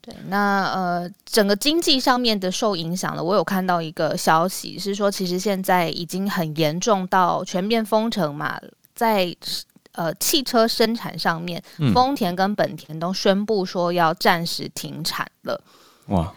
[0.00, 0.14] 对。
[0.28, 8.60] 那呃，整个经济上面的受影响了，我有看到一个消息是说，其实现在已经很严重到全面封城嘛，
[8.94, 9.36] 在。
[9.94, 15.62] 呃，汽车生产上面，嗯、丰田跟本田都宣布说要暂时停产了。
[16.06, 16.32] 哇！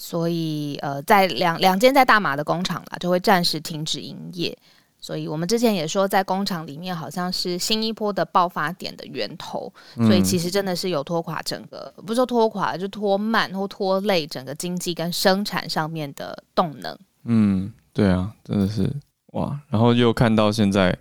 [0.00, 4.56] 所以呃，在两两间在大马的工厂啦，就会暂时停止营业。
[5.00, 9.72] 所以我们之前也说，在工厂里面好像是新一波的爆发点的源头。
[9.96, 16.96] 嗯、所以其实真的是有拖垮整个，不是说拖垮，就拖慢或拖累整个经济跟生产上面的动能。
[17.24, 18.88] 嗯，对啊，真的是
[19.32, 19.58] 哇！
[19.68, 20.96] 然后又看到现在。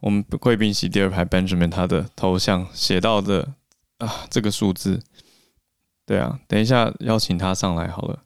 [0.00, 3.48] 我们贵宾席第二排 Benjamin 他的头像写到的
[3.98, 5.00] 啊，这个数字，
[6.06, 8.18] 对啊，等一下邀请他上来好了，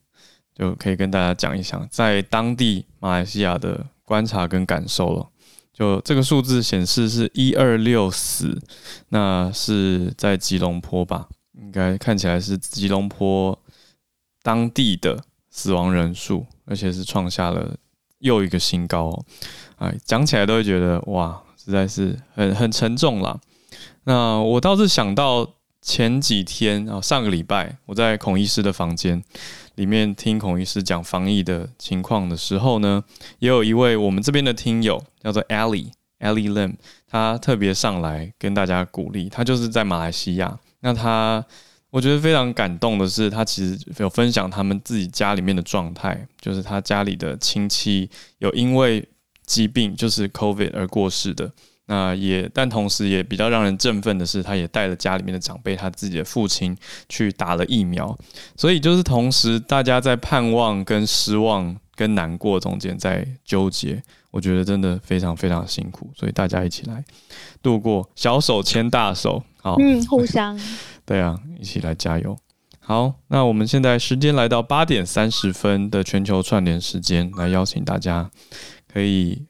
[0.55, 5.27] 就可以跟大家讲一讲在当地马来西亚的观察跟感受了。
[5.73, 8.61] 就这个数字显示是一二六死，
[9.09, 11.27] 那是在吉隆坡吧？
[11.55, 13.59] 应该看起来是吉隆坡
[14.43, 17.75] 当地的死亡人数，而且是创下了
[18.19, 19.25] 又一个新高哦。
[19.79, 21.43] 哎，讲起来都会觉得哇。
[21.62, 23.38] 实在是很很沉重啦。
[24.05, 25.47] 那我倒是想到
[25.83, 29.23] 前几天啊，上个礼拜我在孔医师的房间
[29.77, 33.03] 里面听孔医师讲防疫的情况的时候呢，
[33.38, 36.75] 也有一位我们这边的听友叫做 Ellie Ellie Lim，
[37.09, 39.29] 他特别上来跟大家鼓励。
[39.29, 41.45] 他就是在马来西亚，那他
[41.90, 49.07] 我觉得非常感动的是，他其实有分享他们自己家里面的状态，就是他家里的亲戚有因为。
[49.47, 51.51] 疾病就是 COVID 而过世的，
[51.92, 56.76] 那也，但同时也比较让人振奋的是，他也带了家里面的长辈，他自己的父亲
[57.09, 58.16] 去打了疫苗，
[58.57, 64.00] 所以就是同时大家在盼望、跟失望、跟难过中间在纠结，
[64.31, 67.05] 我觉得真的非常非常辛苦，所以大家一起来
[67.61, 70.57] 度过，小手牵大手，好，嗯，互相，
[71.05, 72.38] 对啊，一起来加油。
[72.79, 78.31] 好，那我们现在时间来到八点三十分的全球串联时间，来邀请大家。
[78.92, 79.46] 可以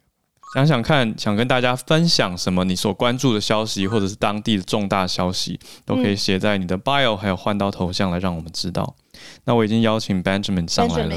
[0.55, 2.65] 想想看，想跟大家分享什么？
[2.65, 8.95] 你所关注的消息，或者是当地的重大消息，都可以写在你的 bio，还有换到头像来让我们知道。
[9.45, 11.17] 那我已经邀请 Benjamin 上来了。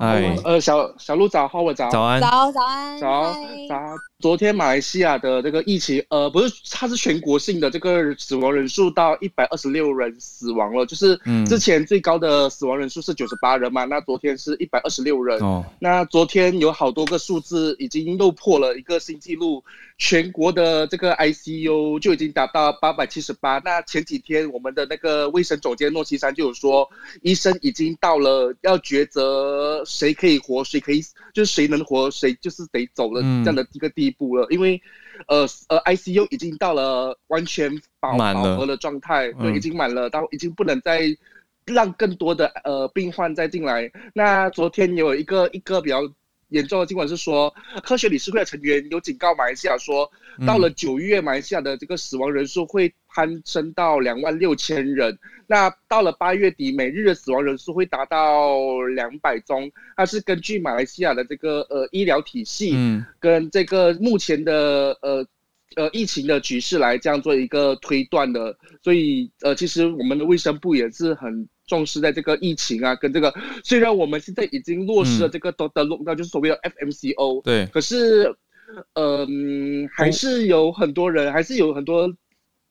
[0.00, 3.32] 哎，呃，小小鹿早，好，我早，早安，早早安，早
[3.68, 3.78] 早。
[4.18, 15.38] 昨天马来西亚的这个疫情，呃，不是，它是全国性的，这个死亡人数到一百二十六人死亡了，就是之前最高的死亡人数是九十八人嘛，那昨天是一百二十六人。
[15.40, 19.62] 哦，那昨天有好多个数字已经又破了一个新纪录，
[19.96, 23.60] 全国的这个 ICU 就已经达到八百七十八。
[23.64, 26.88] 那前几天我们的那个卫生总监诺西山就有说，
[27.22, 31.00] 医生已经到了要抉择谁可以活，谁可以
[31.32, 34.44] 就是谁能活，谁就是得走了这样的一个地步了。
[34.46, 34.82] 嗯、因为
[35.28, 41.02] 呃呃 ICU 已经到了完全饱饱和的状态，对，已经满了，到已经不能再
[41.66, 43.90] 让更多的呃病患再进来。
[44.12, 46.00] 那昨天有一个一个比较。
[46.48, 47.52] 严重的新闻是说，
[47.82, 50.10] 科学理事会的成员有警告马来西亚说，
[50.46, 55.18] 到了九月，马来西亚的这个死亡人数会攀升到两万六千人。
[55.46, 59.70] 那到了八月底，每日的死亡人数会达到两百宗。
[59.96, 62.76] 它是根据马来西亚的这个呃医疗体系，
[63.18, 65.26] 跟这个目前的呃
[65.76, 68.56] 呃疫情的局势来这样做一个推断的。
[68.82, 71.48] 所以呃，其实我们的卫生部也是很。
[71.66, 78.34] 重视在这个疫情啊，跟这个虽然我们现在已经落实了这个都的弄，那就是所谓的 FMCO，对，可是，
[78.94, 82.12] 嗯，还是有很多人，还是有很多，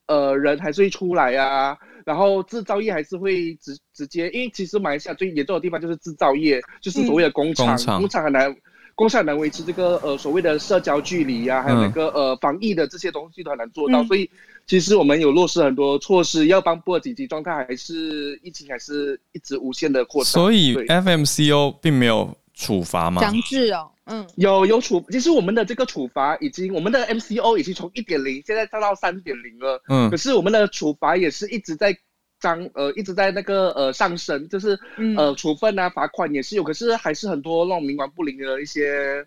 [0.07, 8.23] 呃，人还是会出来啊，然后制造业还是会直直接，因为其实马来西亚最严重的地方就是制造业，就是所谓的工厂，工厂。
[8.23, 8.55] 很难。
[8.95, 14.29] 工厂难维持这个呃所谓的社交距离呀、啊，还有那个呃防疫的这些东西都很难做到，嗯、所以
[14.65, 20.31] 其实我们有落实很多措施，要帮补紧急状态，还是疫情还是一直无限的扩张。
[20.31, 23.21] 所以 FMCO 并没有处罚吗？
[23.21, 31.95] 强制哦，嗯，有有处，其实我们的这个处罚已经，我们的 MCO 已经从一点零现在降到三点零了，嗯，可是我们的处罚也是一直在。
[32.39, 34.77] 张呃一直在那个呃上升，就是
[35.15, 39.25] 呃处分啊罚款也是有，可是还是很多那种冥顽不灵的一些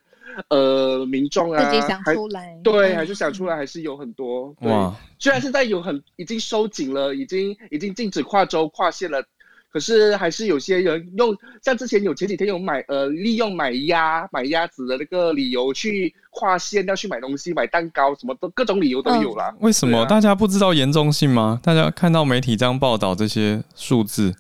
[0.51, 4.55] 呃民众啊，自己想出来，对，还是想出来，还是有很多。
[4.61, 9.23] 哇，虽然现在有很已经收紧了，已经已经禁止跨州跨县了。
[9.69, 19.55] 可是还是有些人用像之前有前几天有买呃利用买鸭买鸭子的那个理由去跨县要去买东西买蛋糕什么都各种理由都有啦。
[19.61, 21.61] 为什么大家不知道严重性吗？
[21.63, 24.35] 大家看到媒体这样报道这些数字，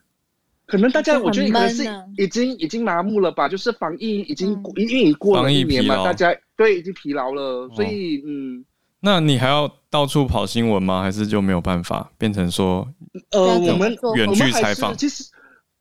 [0.66, 1.84] 可能大家我觉得可能是
[2.16, 3.48] 已经已经麻木了吧？
[3.48, 8.64] 就是防疫已经因为过了一年嘛，大家对已经疲劳了，所以嗯。
[8.98, 11.02] 那你还要到处跑新闻吗？
[11.02, 12.88] 还是就没有办法变成说，
[13.30, 14.96] 呃，我们远距采访？
[14.96, 15.22] 其实，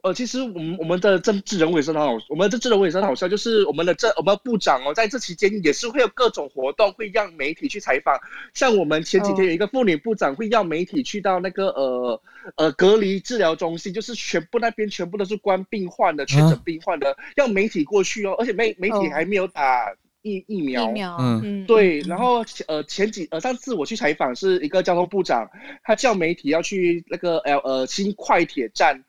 [0.05, 8.15] 呃，其实我们我们的政治人物也是很好，我们的政治人物也是很好笑，就是我们的政我们部长哦，在这期间也是会有各种活动，会让媒体去采访。
[8.53, 12.21] 像我们前几天有一个妇女部长，会让媒体去到那个呃
[12.55, 19.91] 呃隔离治疗中心，就是全部那边全部都是关病患的、确诊病患的，要媒体过去哦，而且媒媒体还没有打。
[20.27, 25.47] 疫疫苗，嗯，对，然后呃前几呃上次我去采访是一个交通部长，
[25.83, 29.03] 他叫媒体要去那个 L 呃新快铁站，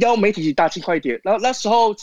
[0.00, 1.94] 邀媒体去搭轻快铁，然后那时候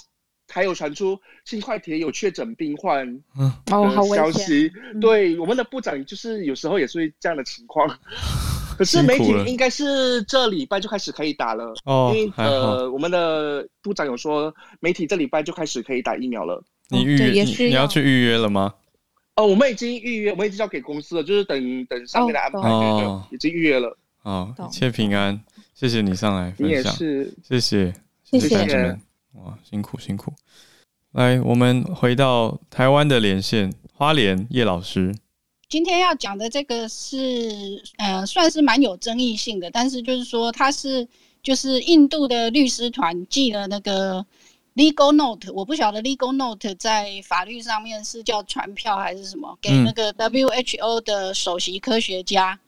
[0.49, 7.87] 还有传出新快铁有确诊病患，嗯，哦，好消息，对，我们的部长就是有时候也是会这样的情况，
[8.77, 16.63] 可是媒体应该是这礼拜就开始可以打了，哦，因为呃我们的部长有说媒体这礼拜就开始可以打疫苗了。
[16.89, 18.73] 你预约你，你要去预约了吗？
[19.35, 22.59] 哦，我们已经预约，我们已经交给公司了，就是等等上面的安排。
[22.69, 23.97] 哦，已经预约了。
[24.23, 25.39] 哦，一切平安，
[25.79, 26.67] 谢谢你上来分享。
[26.67, 28.99] 你也是，谢谢，谢谢你们。
[29.33, 30.33] 哇，辛苦辛苦。
[31.11, 35.15] 来，我们回到台湾的连线，花莲叶老师。
[35.69, 41.07] 今天要讲的这个是，呃，算是蛮有争议性的，但是就是说，他是
[41.43, 44.25] 就是印度的律师团寄了那个。
[44.75, 52.59] Legal note，我不晓得 legal note 在法律上面是叫传票还是什么，给那个 WHO 的首席科学家，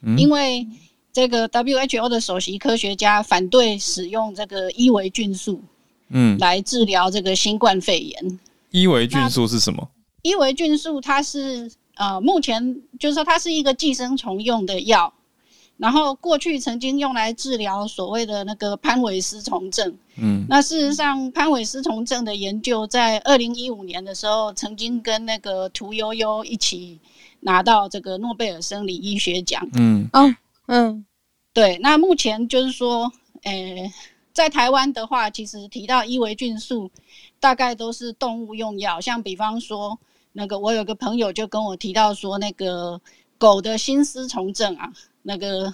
[0.00, 0.66] 嗯、因为
[1.12, 5.60] 这个 WHO 的首席科学家反对使用这个伊维菌素，
[6.08, 8.38] 嗯，来治疗这个新冠肺炎。
[8.70, 9.88] 伊维菌素是什么？
[10.22, 15.12] 伊维菌素它是呃，目前就是说它是一个寄生虫用的药。
[15.78, 27.00] 然后过去曾经用来治疗所谓的那个潘韦斯虫症，嗯，那事实上潘韦斯虫症的研究在二零一五年的时候，曾经跟那个屠呦呦一起
[27.40, 30.32] 拿到这个诺贝尔生理医学奖，嗯，哦，
[30.66, 31.04] 嗯，
[31.52, 33.92] 对，那目前就是说，诶，
[34.32, 36.90] 在台湾的话，其实提到伊维菌素，
[37.40, 39.98] 大概都是动物用药，像比方说
[40.32, 43.00] 那个我有个朋友就跟我提到说，那个
[43.38, 44.92] 狗的心丝虫症啊。
[45.24, 45.72] 那个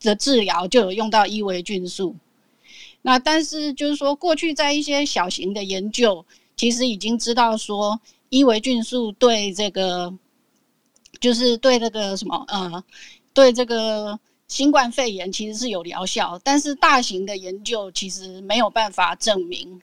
[0.00, 2.14] 的治疗就有用到伊维菌素，
[3.02, 6.24] 那但是就是说，过去在一些小型的研究，
[6.56, 10.16] 其实已经知道说伊维菌素对这个，
[11.18, 12.84] 就是对那个什么，呃，
[13.38, 19.80] 对这个新冠肺炎其实是有疗效，但是大型的研究其实没有办法证明。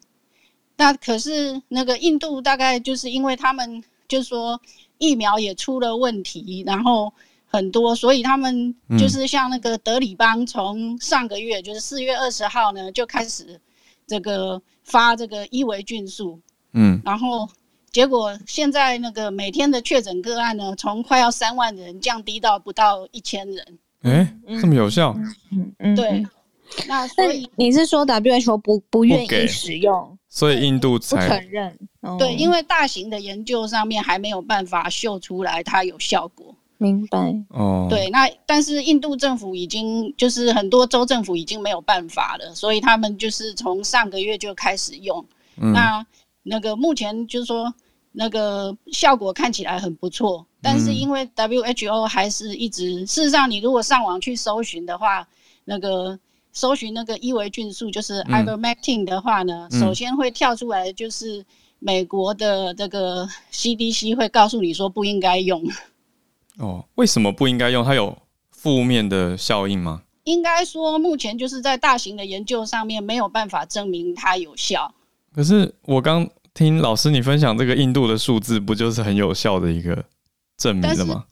[0.76, 4.60] 那可是那个印度大概就是因为他们就是说
[4.97, 7.14] 疫苗也出了问题，然后
[7.45, 13.58] 很多，所以他们就是像那个德里邦，从上个月就是四月二十号呢就开始
[14.06, 16.41] 这个发这个伊维菌素，
[16.74, 17.47] 嗯，然后
[17.96, 25.16] 结果现在那个每天的确诊个案呢，从快要三万人降低到不到一千人，哎，这么有效？
[25.54, 26.28] 嗯嗯，对。
[26.89, 31.80] 那所以你是说 WHO 不不愿意使用，所以印度才不承认？
[32.02, 36.54] 哦、对，因为大型的研究上面还没有办法秀出来它有效果。
[36.78, 37.88] 明白哦。
[37.89, 45.26] 对，那但是印度政府已经就是很多州政府已经没有办法了，所以他们就是从上个月就开始用。
[45.62, 46.06] 嗯、那
[46.43, 47.74] 那个目前就是说
[48.16, 55.28] 那个效果看起来很不错，但是因为 WHO 还是一直，嗯、事实上你如果上网去搜寻的话，
[55.66, 56.18] 那个。
[56.57, 61.45] 搜寻那个伊维菌素，就是 ivermectin 的话呢，嗯、首先会跳出来就是
[61.80, 65.61] 美国的这个 CDC 会告诉你说不应该用。
[66.57, 67.84] 哦，为什么不应该用？
[67.84, 68.18] 它有
[68.51, 70.03] 负面的效应吗？
[70.24, 74.95] 应该说，目前就是在大型的研究上面没有办法证明它有效。
[75.34, 76.26] 可是我刚
[76.56, 80.03] 听老师你分享这个印度的数字，不就是很有效的一个
[80.58, 81.26] 证明了吗？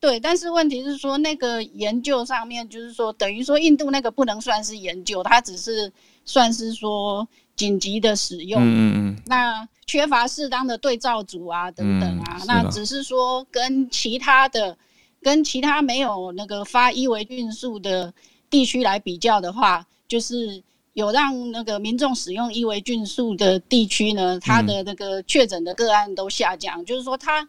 [0.00, 5.92] 对，但是问题是说，那个研究上面就是说，等于说印度那个不能算是研究，它只是
[6.24, 8.62] 算是说紧急的使用。
[8.62, 9.22] 嗯嗯嗯。
[9.26, 14.76] 那缺乏适当的对照组啊，等等啊，嗯、那只是说跟其他的、
[15.20, 18.12] 跟其他没有那个发伊维菌素的
[18.48, 20.62] 地区来比较的话，就是
[20.94, 27.48] 有让那个民众使用伊维菌素的地区呢，它的那个确诊的个案都下降，嗯、就是说它。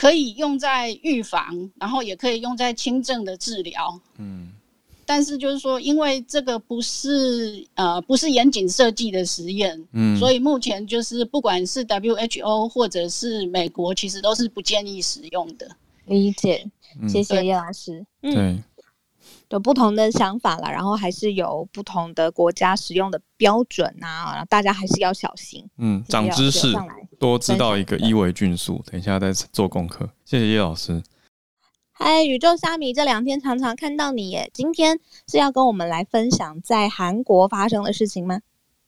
[0.00, 4.00] 可以用在预防，然后也可以用在轻症的治疗。
[4.16, 4.52] 嗯，
[5.04, 15.68] 但是就是说，因为这个不是呃不是严谨设计的实验，嗯，所以目前就是不管是 WHO 或者是美国，其实都是不建议使用的。
[16.06, 16.64] 理解，
[17.02, 18.06] 嗯、谢谢叶老师。
[18.22, 18.32] 对。
[18.36, 18.62] 嗯
[19.50, 25.66] 有不同的想法啦，然后还是有不同的国家使用的标准啊，大家还是要小心。
[25.78, 26.74] 嗯，长知识，
[27.18, 28.84] 多知道一个伊维菌素。
[28.90, 30.06] 等一下再做功课。
[30.26, 31.02] 谢谢叶老师。
[31.92, 34.50] 嗨，宇宙虾米，这两天常常看到你耶。
[34.52, 38.40] 今天是要跟我们来分享在韩国发生的事情吗？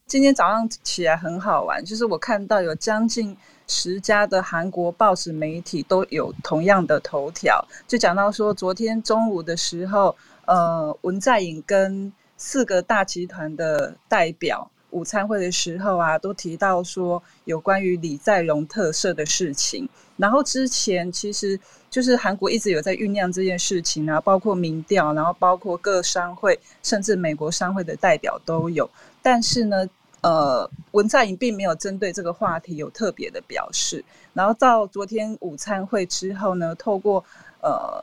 [0.06, 3.34] 今天早上起来很好玩，就是我看到有将近
[3.66, 10.14] 十家的韩国报纸媒体都有同样的头条，就讲到说昨天中午的时候。
[10.50, 19.88] 呃，文在寅跟四个大集团的代表午餐会的时候啊，都提到说有关于李在镕特赦的事情。
[20.16, 21.56] 然后之前其实
[21.88, 28.90] 就是韩国一直有在酝酿这件事情啊，包括民调，然后包括各商会，甚至美国商会的代表都有。
[29.22, 29.88] 但是呢，
[30.22, 34.04] 呃，文在寅并没有针对这个话题有特别的表示。
[34.32, 37.24] 然后到昨天午餐会之后呢，透过
[37.60, 38.02] 呃。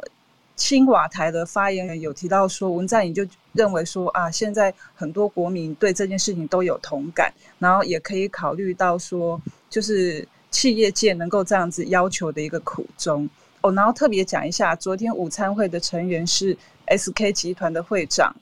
[0.57, 9.39] 青瓦台的发言人有提到说，文在寅就认为说啊，现在很多国民对这件事情都有同感，然后也可以考虑到说，
[9.69, 13.29] 就是企业界能够这样子要求的一个苦衷
[13.61, 13.71] 哦。
[13.71, 18.35] 然后特别讲一下，昨天午餐会的成员是 SK 集团的会长、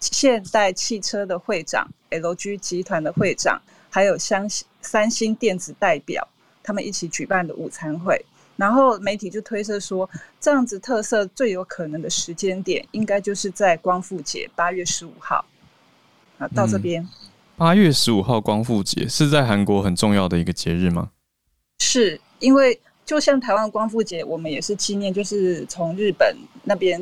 [0.00, 4.48] 现代汽车的会长、LG 集团的会长，还有三
[4.80, 6.26] 三星电子代表，
[6.62, 8.24] 他们一起举办的午餐会。
[8.60, 10.08] 然后媒体就推测说，
[10.38, 15.42] 这样子特色最有可能的时间点，应该就是在光复节八月十五号。
[16.36, 17.08] 啊，到这边，
[17.56, 21.08] 八月十五号光复节是在韩国很重要的一个节日吗？
[21.78, 27.00] 是因为就像台湾光复节，我们也是纪念，就是从日本那边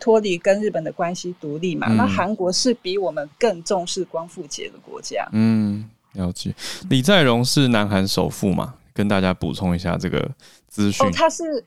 [0.00, 1.86] 脱离跟日本的关系独立嘛。
[1.90, 5.28] 嗯、那韩国是比我们更重视光复节的国家。
[5.32, 6.54] 嗯，了解。
[6.88, 8.74] 李在镕是南韩首富嘛？
[8.94, 10.30] 跟大家补充一下这个
[10.68, 11.04] 资讯。
[11.04, 11.64] 哦，他是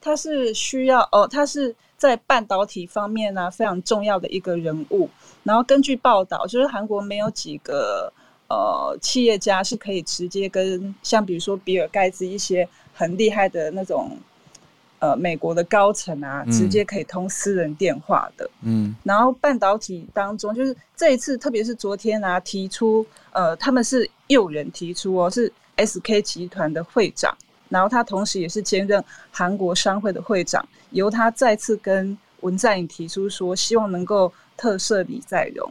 [0.00, 5.08] 它是需要哦，它是在半导体方面呢、啊、非常重要的一个人物。
[5.42, 8.10] 然后根据报道，就是韩国没有几个
[8.48, 14.16] 呃企业家是可以直接跟像比如说比尔盖茨一些很厉害的那种
[15.00, 18.50] 呃美国的高层啊，直接可以通私人电话的。
[18.62, 18.96] 嗯。
[19.04, 25.52] 然后半导体当中，就是这一次，特别是昨天啊，提出呃他们是有人提出哦是。
[25.84, 27.36] SK 集团的会长，
[27.68, 35.70] 然后他同时也是兼任韩国商会的会长，由他再次跟文在寅提出说，希望能够特赦李在镕。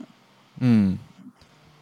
[0.60, 0.97] 嗯，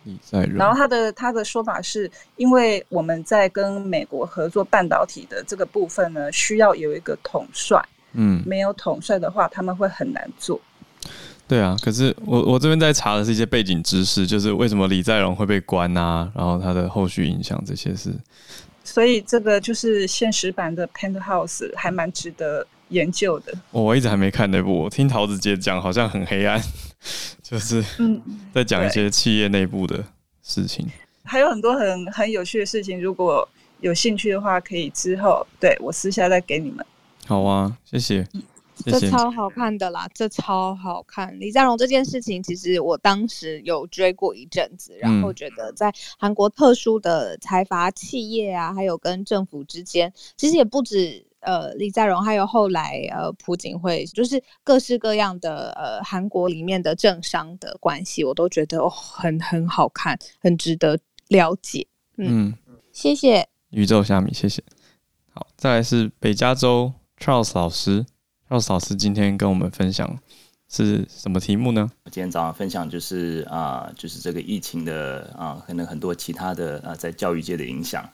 [0.04, 0.56] 李在镕。
[0.56, 7.84] 然后他的他的说法是，因为我们在跟美国合作半导体的这个部分呢，需要有一个统帅。
[8.14, 10.60] 嗯，没有统帅的话，他们会很难做。
[11.48, 18.12] 对啊，可是我我这边在查的是一些背景知识，就是为什么李在镕会被关啊，然后他的后续影响这些事
[18.84, 23.54] 所以这个就是现实版的《Penthouse》，还蛮值得研究的。
[23.72, 26.62] 我一直还没看那部，我听桃子姐讲好像很黑暗，
[27.44, 28.22] 就是嗯，
[28.54, 30.04] 在讲一些企业内部的
[30.42, 30.86] 事情，
[31.24, 33.02] 还有很多很很有趣的事情。
[33.02, 33.48] 如果
[33.82, 36.86] 有兴趣的话，可以之后对我私下再给你们。
[37.26, 38.28] 好啊，谢谢。
[38.34, 38.42] 嗯
[38.86, 41.38] 这超好看的啦，这超好看。
[41.40, 61.00] 李在镕这件事情，其实我当时有追过一阵子，然后觉得在韩国特殊的财阀企业啊，还有跟政府之间，其实也不止呃李在镕，还有后来呃朴槿惠，就是各式各样的呃韩国里面的政商的关系，我都觉得哦很很好看，很值得
[61.30, 61.88] 了解。
[62.18, 64.64] 嗯，嗯谢谢宇宙虾米，谢谢。
[65.34, 68.06] 好，再来是北加州 Charles 老师。
[68.50, 70.18] Charles 老师今天跟我们分享
[70.70, 71.92] 是什么题目呢？
[72.06, 78.10] 我今天早上分享就是啊、呃，就是这个疫情的啊、呃，可能很多其他的啊、呃，在教育界的影响。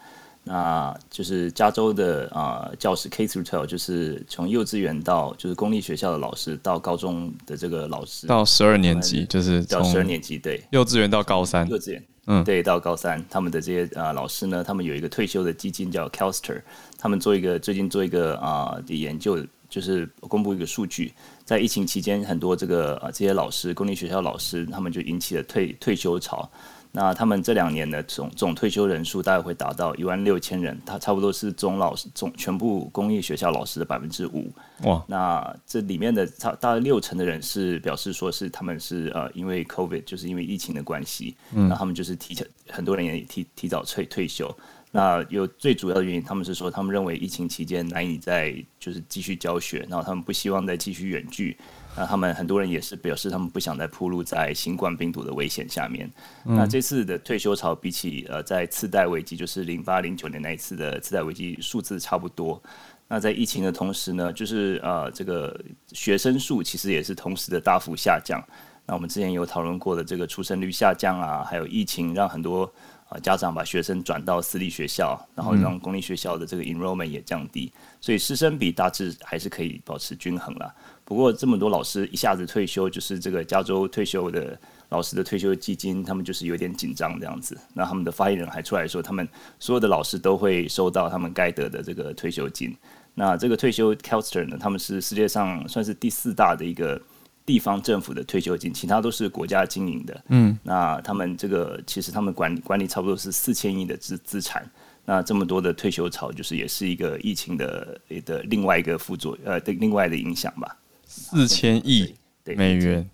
[0.45, 16.61] 那就是加州的啊、呃，教师 K through twelve，就是从幼稚园到就是公立学校的老师，到高中的这个老师，到十二年级，就是到十二年级，对，幼稚园到高三，幼稚园，嗯，对，到高三，他们的这些啊、呃、老师呢，他们有一个退休的基金叫 CalSTRS，
[16.97, 19.37] 他们做一个最近做一个啊、呃、的研究。
[19.73, 21.11] 就是公布一个数据，
[21.43, 26.47] 在疫情期间，很多这个呃这些老师，公立学校老师，他们就引起了退退休潮。
[26.95, 34.53] 那他们这两年的总总退休人数大概会达到一万六千人，他差不多是总老师总全部公立学校老师的百分之五。
[34.83, 35.03] 哇！
[35.07, 44.55] 那这里面的差大概六成的人是表示说是他们是呃因为 COVID 就是因为疫情的关系，嗯，那他们就是提前很多人也提提早退退休。
[44.95, 51.57] 那有最主要的原因，他们是说，他们认为疫情期间难以再就是继续教学，然后他们不希望再继续远距。
[51.97, 56.07] 那他们很多人也是表示，他们不想再暴露在新冠病毒的危险下面。
[56.45, 56.55] 嗯。
[56.55, 62.61] 那这次的退休潮比起呃在次贷危机，就是零八零九年那一次的次贷危机数字差不多。
[63.07, 65.59] 那在疫情的同时呢，就是呃这个
[65.91, 68.39] 学生数其实也是同时的大幅下降。
[68.85, 72.71] 那我们之前有讨论过的这个出生率下降啊，还有疫情让很多。
[73.19, 80.73] 家长把学生转到私立学校，然后让公立学校的这个 enrollment 也降低，所以师生比大致还是可以保持均衡了。
[81.05, 84.57] 不过这么多老师一下子退休，就是这个加州退休的
[84.89, 87.57] 老师的退休基金，他们就是有点紧张这样子。
[87.73, 89.27] 那他们的发言人还出来说，他们
[89.59, 92.75] 所有的老师都会收到他们该得的这个退休金。
[93.13, 97.01] 那这个退休 CalSTRS 呢，他们是世界上算是第四大的一个。
[97.45, 100.23] 地方政府的退休金，其他都是国家经营的。
[100.29, 104.69] 嗯，那他们这个其实他们管理管理差不多是四千亿的资资产。
[105.05, 110.77] 那这么多的退休潮，就是也是一个疫情的的另外一个副作呃的另外的影响吧。
[111.05, 112.15] 四千亿
[112.45, 113.09] 美元，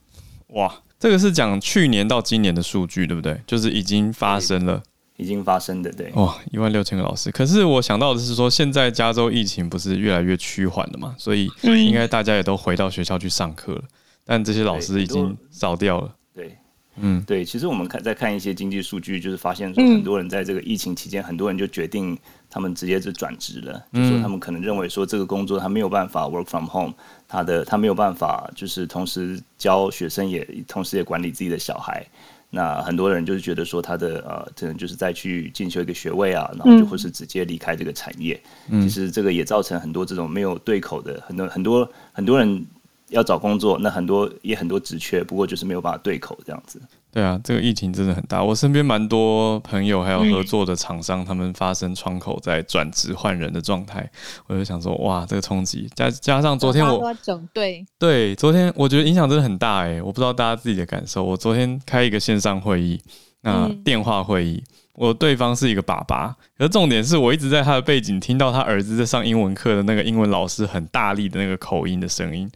[0.49, 3.41] 哇，这个是讲去年到今年的数据，对不对？
[3.47, 4.83] 就是已经发生了，
[5.17, 6.11] 已经发生的，对。
[6.13, 7.31] 哇，一万六千个老师。
[7.31, 11.15] 可是我想到的是说，现在加州疫情不是越来越趋缓了嘛？
[11.17, 13.83] 所以应该大家也都回到学校去上课了。
[14.29, 16.15] 但这些老师已经少掉了。
[16.35, 16.55] 对，
[16.97, 22.15] 嗯，对，其实我们看在看一些经济数据，就是发现说，很多人在这个疫情期间，很多人就决定
[22.47, 26.93] 他们直接就转职了，就说他们可能认为说这个工作他没有办法 work from home，
[27.27, 32.05] 他的他没有办法就是同时教学生也同时也管理自己的小孩。
[32.51, 38.39] 那很多人就是觉得说他的呃，可能就是再去进修一个学位啊，然后就或是直接离开这个产业。
[38.69, 42.63] 其实这个也造成很多这种没有对口的很多很多很多人。
[43.09, 46.81] 要找工作，那很多也很多职缺，不过就是没有办法对口这样子。
[47.11, 48.43] 对啊，这个疫情真的很大。
[48.43, 54.07] 我身边蛮多朋友还有合作的厂商，嗯、他们发生窗口在转职换人的状态，
[54.45, 61.23] 我就想说，哇，这个冲击加加上昨天我整对对，昨天我觉得影响真的很大哎、欸，我不知道大家自己的感受。
[61.23, 63.01] 我昨天开一个线上会议，
[63.41, 72.47] 那电话会议，嗯、我对方是一个爸爸，可是重点是我一直在他的背景听到他儿子在上英文课的那个英文老师很大力的那个口音的声音。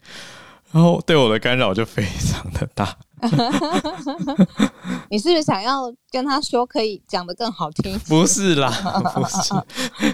[0.74, 2.98] 然后对我的干扰就非常的大。
[5.10, 7.98] 你是不是想要跟他说可以讲得更好听？
[8.10, 8.70] 不是啦，
[9.14, 9.54] 不是，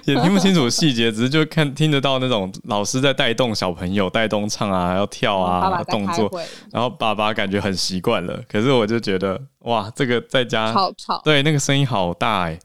[0.05, 6.29] 也听不清楚细节，只是就看听得到那种老师在带动小朋友带动唱啊，要跳啊动作，
[6.71, 8.39] 然后爸爸感觉很习惯了。
[8.47, 12.59] 可是我就觉得哇，这个在家吵吵，对那个声音好大哎、欸，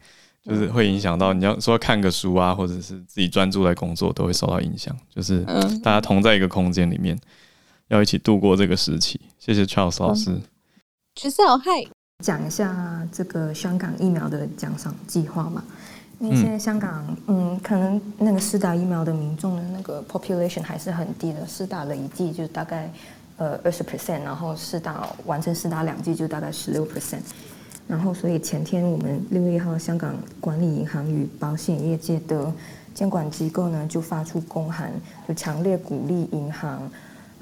[0.44, 4.94] 就是会影响到你要说看个书啊，或者是自己专注在工作都会受到影响。
[5.14, 5.40] 就是
[5.82, 7.18] 大家同在一个空间里面。
[7.88, 10.40] 要一起度过这个时期，谢谢 Charles 老师。
[11.14, 11.70] 橘色嗨，
[12.24, 15.62] 讲一下这个香港疫苗的奖赏计划嘛？
[16.20, 22.90] 因为现在香港，嗯，嗯，可能那个施打疫苗的民众的那个 population 还是很低的，施打了一剂就大概
[23.36, 27.22] 呃二十 percent，然后施打完成施打两剂就大概十六 percent。
[27.86, 32.50] 然后，所以前天我们六月一号，香港管理银行与保险业界的
[32.94, 34.90] 监管机构呢，就发出公函，
[35.28, 36.90] 就强烈鼓励银行，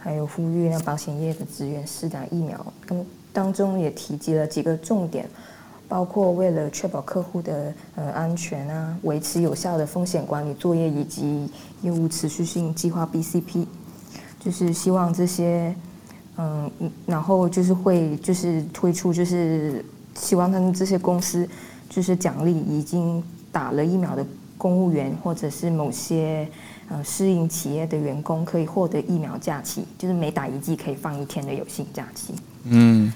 [0.03, 2.67] 还有呼吁那保险业的职员施打疫苗。
[2.85, 5.29] 跟当中也提及了几个重点，
[5.89, 11.49] 包括为了确保客户的呃安全啊，维持有效的风险管理作业以及
[11.83, 13.67] 业务持续性计划 BCP，
[14.41, 15.75] 就是希望这些
[16.37, 16.71] 嗯，
[17.07, 19.85] 然后就是会就是推出就是。
[20.15, 21.49] 希望他们这些公司
[21.89, 24.23] 就是奖励已经打了疫苗的
[24.59, 26.47] 公务员，或者是某些
[26.89, 32.35] 呃私营企业的员工可以获得疫苗假期，就是每打一剂可以放一天的有薪假期。
[32.65, 33.13] 嗯。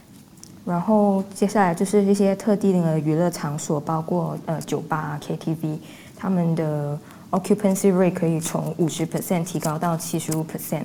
[0.65, 5.79] 然后接下来就是一些特定的娱乐场所，包括呃酒吧、KTV，
[6.17, 6.99] 他们的
[7.31, 10.85] occupancy rate 可以从五十 percent 提高到七十五 percent，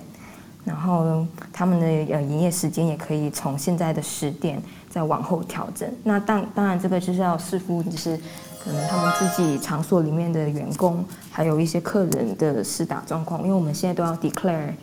[0.63, 4.61] 然后他们的呃营业时间也可以从现在的十点。
[4.91, 8.19] 再往后调整，那当当然这个就是要视乎，就是
[8.63, 14.73] 可能他们自己场所里面的员工，还有一些客人的施打状况，因为我们现在都要 declare，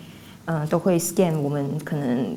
[0.46, 2.36] 嗯、呃，都会 scan 我们可能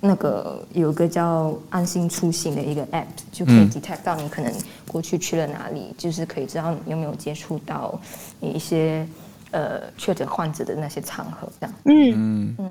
[0.00, 4.52] 那个有一个叫安心出行的一个 app，就可以 detect 到你可能
[4.88, 8.00] 过去去了哪里，就是可以知道你有没有接触到
[8.40, 9.06] 你一些。
[9.54, 11.74] 呃，确诊患者的那些场合，这样。
[11.84, 12.70] 嗯嗯。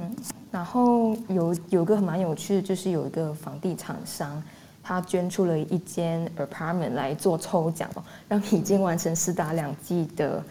[0.49, 4.41] 然后有有个蛮有趣的，就是有一个房地产商，
[4.91, 10.43] 他捐出了一间 apartment 来做抽奖哦，让已经完成施打两剂的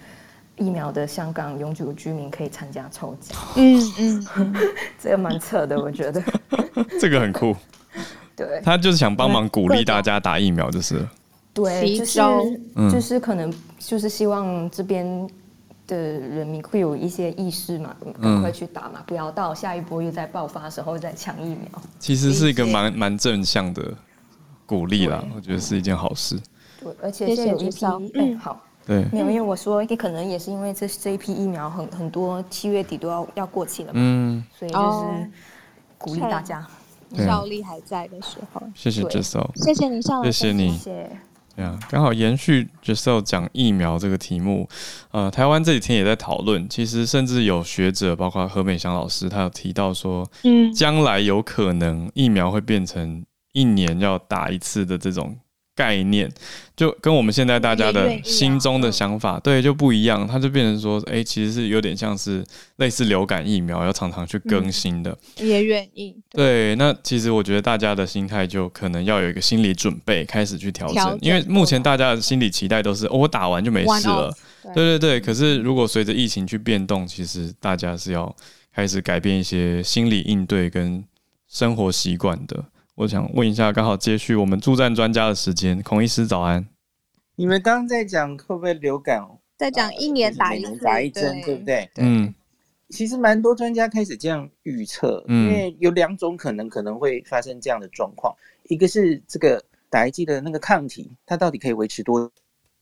[0.56, 3.38] 疫苗的香港永久居民可以参加抽奖。
[3.56, 4.54] 嗯嗯。
[4.98, 6.22] 这个蛮扯的，我觉得。
[6.98, 7.54] 这个很酷。
[8.34, 8.62] 对。
[8.64, 11.06] 他就是想帮忙鼓励大家打疫苗，就是。
[11.52, 12.20] 对，就是
[12.90, 15.28] 就是可能就是希望这边。
[15.86, 21.82] 的人民会有一些意识嘛，赶快去打嘛，嗯、不要到下一波又在爆发的时候再抢疫苗。
[21.98, 23.82] 其实是一个蛮蛮正向的
[24.70, 26.38] 鼓励啦，我觉得是一件好事。
[26.80, 35.30] 对，而且现在有一批，嗯，好，对，没有，因为我说你，可能也是因为这这一批疫苗很很多七月底都要要过期了嘛，嗯，所以就是
[35.98, 36.64] 鼓励大家，
[37.16, 38.62] 效力还在的时候。
[38.76, 41.10] 谢谢 Giselle，谢谢你上，谢谢你，谢谢。
[41.56, 44.68] 对啊，刚好延续 Giselle 讲疫苗这个题目，
[45.10, 46.66] 呃，台湾这几天也在讨论。
[46.68, 53.22] 其实甚至有学者，包括何美祥老师，他有提到说，嗯，将来有可能疫苗会变成
[53.52, 55.38] 一年要打一次的这种。
[55.72, 56.30] 概念
[56.76, 62.44] 就跟我们现在大家的心中的想法对就不一样，它就变成说，哎、欸，其实是有点像是
[62.76, 65.16] 类似流感疫苗，要常常去更新的。
[65.38, 74.30] 嗯、也愿意对，那其实我觉得大家的心态就可能要有一个心理准备，开始去调整，整因为目前大家的心理期待都是，哦，我打完就没事了。
[74.64, 78.34] 对，对对对，可是如果随着疫情去变动，其实大家是要
[78.74, 81.02] 开始改变一些心理应对跟
[81.48, 82.62] 生活习惯的。
[83.00, 86.68] 我想问一下，刚好接续我们助战专家的时间，孔医师早安。
[87.34, 89.26] 你们刚刚在讲会不会流感？
[89.56, 91.90] 在讲一年打一打一针，对不对？
[91.96, 92.34] 嗯。
[92.90, 102.30] 其实蛮多专家开始这样预测，因为有两种可能可能会发生这样的状况，一个是这个打一剂的那个抗体，它到底可以维持多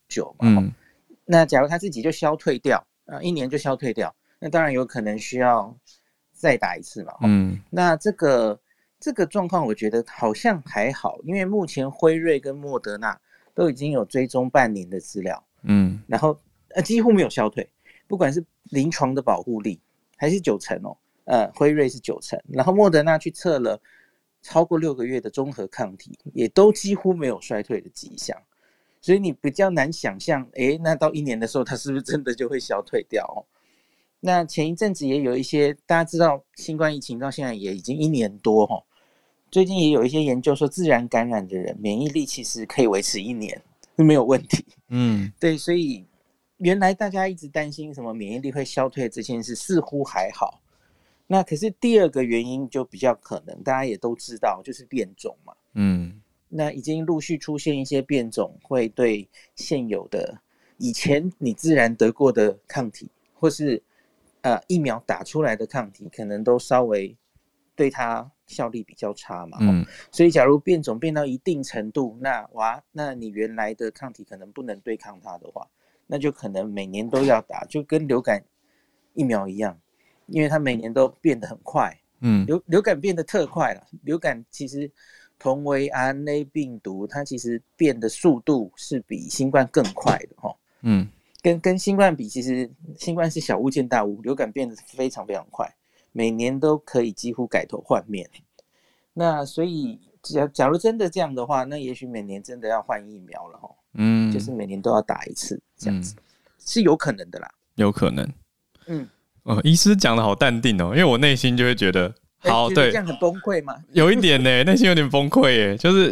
[0.08, 0.48] 久嘛？
[0.48, 0.72] 嗯。
[1.26, 5.72] 那假如它自己就消退掉啊，一年就消退掉，那当然有可能需要
[6.32, 7.12] 再打一次嘛。
[7.22, 7.56] 嗯。
[7.70, 8.58] 那这个。
[9.00, 13.18] 这个状况我觉得好像还好，因为目前辉瑞跟莫德纳
[13.54, 16.36] 都已经有追踪半年的资料，嗯，然后
[16.70, 17.68] 呃几乎没有消退，
[18.06, 19.80] 不管是临床的保护力
[20.16, 23.80] 还是九成哦，呃辉瑞是九成，然后莫德纳去测了
[24.42, 28.36] 超过六个月的综合抗体，也都几乎没有衰退的迹象，
[29.00, 33.46] 所以你比较难想象，诶，那到一年的时候，它是不是真的就会消退掉哦？
[34.20, 38.84] 那前一阵子也有一些大家知道，新冠疫情到现在也已经一年多哈、哦。
[39.50, 43.60] 最近也有一些研究说，自然感染的人免疫力其实可以维持一年
[43.96, 44.64] 是没有问题。
[44.88, 46.04] 嗯，对，所以
[46.58, 50.60] 原来大家一直担心什么免疫力会消退这件事，似乎还好。
[51.26, 55.54] 那可是第二个原因就比较可能，大家也都知道，就是变种嘛。
[55.74, 59.26] 嗯，那已经陆续出现一些变种，会对
[59.56, 60.38] 现有的
[60.76, 63.82] 以前你自然得过的抗体，或是
[64.42, 67.16] 呃疫苗打出来的抗体，可能都稍微
[67.74, 68.30] 对它。
[68.48, 75.68] 效力比较差嘛，嗯，所以假如变种变到一定程度，那哇，那你原来的抗体可能不能对抗它的话，
[76.06, 78.42] 那就可能每年都要打，就跟流感
[79.12, 79.78] 疫苗一样，
[80.26, 84.90] 因为它每年都变得很快，嗯，流流感变得特快了，流感其实
[85.38, 91.06] 同为 RNA 病毒，它其实变的速度是比新冠更快的哈，嗯，
[91.42, 95.70] 跟跟新冠比，其实新冠是小巫见大巫，流感变得非常非常快。
[96.18, 98.28] 每年都可以几乎改头换面，
[99.14, 103.70] 那所以假假如真的这样的话，那也许每年真的要换疫苗了哈。
[103.94, 106.22] 嗯，就是每年都要打一次，这样子、嗯、
[106.58, 107.48] 是有可能的啦。
[107.76, 108.28] 有可能。
[108.86, 109.08] 嗯。
[109.44, 113.76] 哦，医师讲的好淡定哦，因为我内心就会觉得，好，对，这样很崩溃嘛？
[113.92, 116.10] 有一点呢，内心有点崩溃耶，就是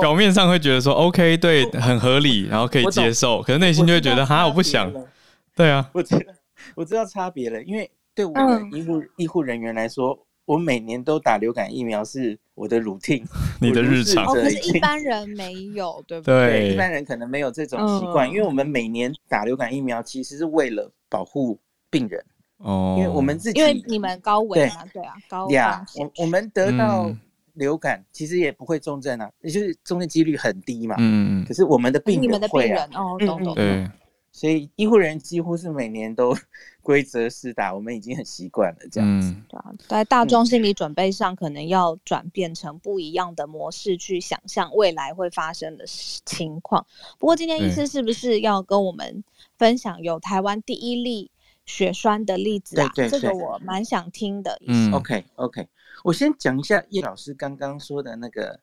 [0.00, 4.92] 表面上会觉得说，OK，对，很合理，然后可以接受，可是内心就会觉得，哈，我不想。
[5.56, 6.32] 对啊，我知道，
[6.76, 13.22] 我知道差别了，因为对我们医护医护人员来说，我每年都打流感疫苗是我的 routine，
[13.62, 14.26] 你的日常。
[14.26, 16.34] 可是一般人没有，对不对？
[16.50, 21.56] 对，一般人可能没有这种习惯，因为我们每年打流感疫苗其实是为了保护
[21.90, 22.20] 病人。
[22.56, 27.08] 哦，因为我们自己，因为你们高危嘛，对啊，高呀，我我们得到
[27.54, 30.96] 流感其实也不会重症啊，也就是重症几率很低嘛。
[30.98, 33.54] 嗯，可是我们的病人会啊，哦，懂懂。
[33.54, 33.88] 对，
[34.32, 36.36] 所以医护人员几乎是每年都
[36.82, 39.34] 规则施打，我们已经很习惯了这样子。
[39.48, 46.86] 对啊，在大众心理准备上，可能要转变成不一样的模式去想象未来会发生的情况。
[47.18, 49.22] 不过今天医师是不是要跟我们
[49.58, 51.30] 分享有台湾第一例
[51.66, 54.58] 血栓的例子啊，对对对，这个我蛮想听的。
[54.66, 55.68] 嗯，OK OK，
[56.04, 58.58] 我先讲一下叶老师刚刚说的那个，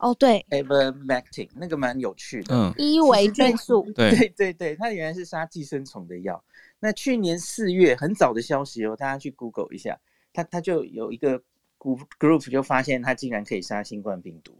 [0.00, 4.10] 哦对，Ivermectin 那个蛮有趣的，嗯，伊维菌素，对。
[4.16, 6.42] 对对对，它原来是杀寄生虫的药。
[6.78, 9.98] 那去年四月很早的消息哦，大家去 Google 一下，
[10.32, 11.40] 它它就有一个
[11.78, 14.58] group 就发现它竟然可以杀新冠病毒，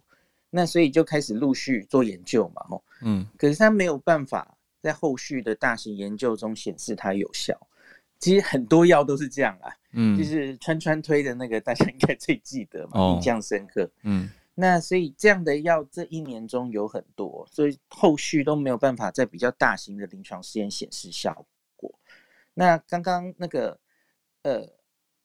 [0.50, 7.58] 那所以就开始陆续做研究嘛，吼，嗯，可是它没有办法在后续的大型研究中显示它有效。
[8.18, 14.28] 其实很多药都是这样啊，嗯，就是川川推的那个，大家应该最记得嘛，印象深刻，嗯，
[14.60, 21.46] 那所以这样的药这一年中有很多，所以后续都没有办法在比较大型的临床试验显示效
[21.76, 21.92] 果。
[22.54, 23.80] 那刚刚那个，
[24.42, 24.68] 呃，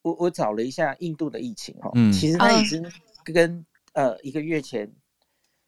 [0.01, 2.83] 我我找了一下印度的疫情哦，嗯，其实它已经
[3.25, 4.91] 跟呃一个月前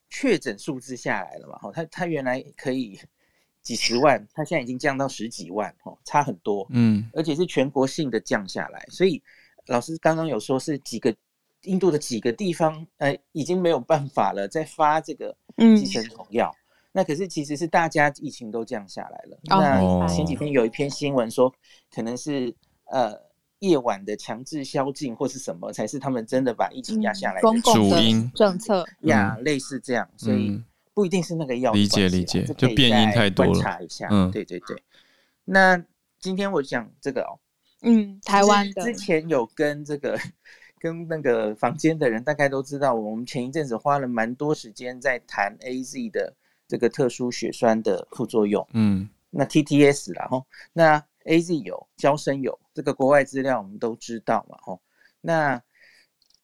[0.10, 3.00] 确诊数字下来了嘛，哈，它它原来可以。
[3.64, 9.22] 几十万，它现在已经降到十几万，哦，差很多，嗯，而且是全国性的降下来，所以
[9.66, 11.14] 老师刚刚有说是几个
[11.68, 16.60] 印度的几个地方，呃，已经没有办法了，在发这个寄生虫药，嗯，
[16.94, 19.38] 那可是其实是大家疫情都降下来了。
[19.50, 21.54] 哦，那前几天有一篇新闻说，
[21.94, 22.54] 可能是
[22.86, 23.14] 呃
[23.60, 30.50] 夜晚的强制宵禁或是什么，才是他们真的把疫情压下来的主因政策呀，嗯，类似这样，所以。
[30.50, 30.64] 嗯
[30.98, 33.52] 不一定是那个药，理解理解，就变因太多了。
[33.52, 34.76] 观察一下，嗯，对对对。
[35.46, 35.80] 那
[36.20, 37.38] 今天我讲这个哦，
[37.84, 40.20] 嗯，台湾的之前有跟这个
[40.80, 46.34] 跟那个房间的人大概都知道，我们前一阵子花了蛮多时间在谈 AZ 的
[46.68, 54.80] 这个特殊血栓的副作用，嗯，那 TTS 啦吼，那 AZ 有，交生有，这个国外资料我们都知道嘛吼，
[55.22, 55.62] 那。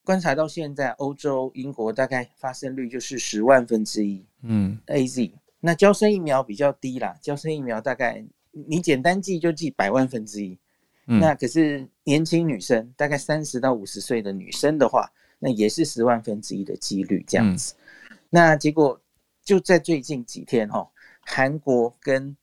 [0.06, 4.26] 观察到现在，欧洲、英国大概发生率就是十万分之一。
[4.42, 5.32] 嗯，AZ
[5.62, 8.22] 那交生疫苗比较低啦，交生疫苗大概
[8.52, 10.60] 你简单记就记百万分之一。
[11.08, 17.74] 嗯，那可是年轻女生，大概三十到五十岁的女生的话，那也是十万分之一的几率这样子。
[18.10, 19.00] 嗯，那结果
[19.44, 20.90] 就在最近几天哈，
[21.22, 22.36] 韩国跟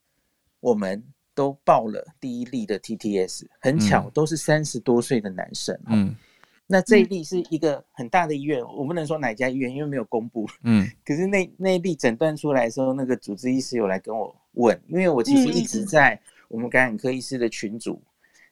[0.59, 1.03] 我们
[1.33, 5.79] 都报了第一例的 TTS，很巧都是三十多岁的男生。
[5.87, 6.15] 嗯。
[6.67, 10.47] 那这一例是一个很大的医院，我不能说哪家医院，因为没有公布。
[10.63, 18.01] 嗯， 可是那那一例诊断出来的时候，那个主治医师有来跟我问，因为我其实一直在我们感染科医师的群组，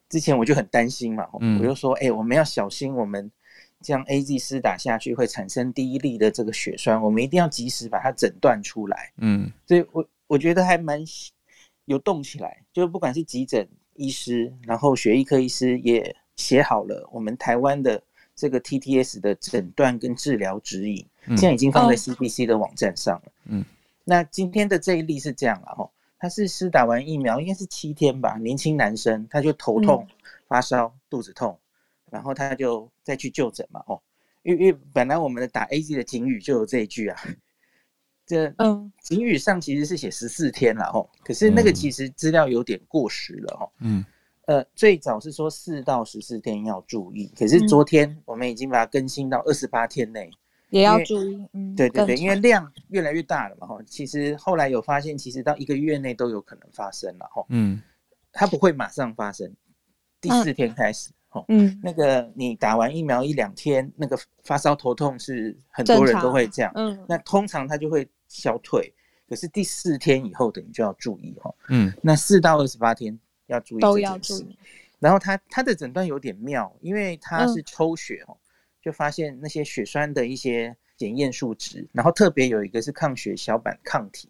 [0.09, 3.31] 之前我就很担心嘛，我就说，哎，我们要小心，我们
[3.81, 9.13] 这样 AZ 施打下去会产生第一例的这个血栓，我们一定要及时把它诊断出来。
[9.17, 10.99] 嗯，所以我我觉得还蛮
[11.85, 18.01] 有动起来，就不管是急诊医师，然后血液科医师也写好了我们台湾的。
[18.35, 23.31] 这个 TTS 的诊断跟治疗指引，现在已经放在 C B C 的网站上了。
[23.47, 23.65] 嗯，
[24.05, 25.89] 那今天的这一例是这样了哈，
[26.19, 30.05] 他是施打完疫苗应该是七天吧，年轻男生他就头痛、
[30.47, 31.57] 发烧、肚子痛，
[32.11, 33.81] 然后他就再去就诊嘛。
[33.87, 33.99] 哦，
[34.43, 37.19] 因为因为本来我们的打 AZ 的警语就有这一句啊，
[38.27, 43.71] 这嗯，警语上其实是写十四天了哦，可是那个其实资料有点过时了哦。
[43.79, 44.05] 嗯。
[44.45, 50.27] 呃，最早是说四到十四天要注意，可是昨天我们已经把它更新到二十八天内
[50.69, 51.47] 也要注意。
[51.53, 57.81] 嗯，对对对，因为量越来越大了嘛，哈，其实后来有发现，其实到一个月内都有可能发生了，哈，嗯，
[58.31, 59.53] 它不会马上发生，
[60.21, 68.93] 第四天开始，哈，嗯，那个你打完疫苗一两天，那个发烧头痛是很多人都会这样，嗯，那通常它就会消退，
[69.27, 73.17] 可是第四天以后等于就要注意，哈，嗯，那四到二十八天。
[73.49, 74.45] 要注意这件事，
[74.99, 78.37] 然后他他的诊断有点妙，因为他是抽血哦，嗯、
[78.81, 84.29] 就发现那些血栓的一些检验数值，然后特别有一个是抗血小板抗体，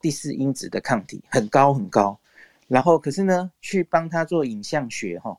[0.00, 2.18] 第四因子的抗体很高很高，
[2.68, 5.36] 然后可是呢，去帮他做影像学哈，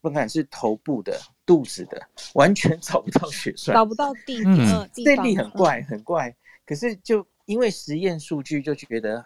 [0.00, 2.00] 不管是头部的、肚子的，
[2.34, 6.34] 完全找不到血栓，找不到地方，嗯，这例很怪很怪，
[6.66, 9.24] 可是就因为实验数据就觉得。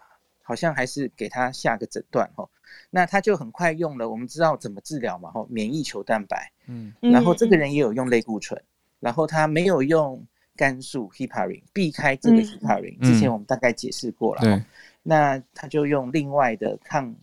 [0.49, 2.49] 好像还是给他下个诊断哈，
[2.89, 4.09] 那他就很快用了。
[4.09, 8.59] 我们知道怎么治疗嘛，哈，免疫球蛋白，嗯，然后这个人也有用类固醇，
[8.99, 10.27] 然后他没有用
[10.57, 12.99] 肝素 heparin，避开这个 heparin。
[13.05, 14.65] 之前我们大概解释过了，对，
[15.03, 17.15] 那他就用另外的抗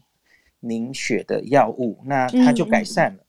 [0.60, 3.24] 凝血的药物，那他就改善了。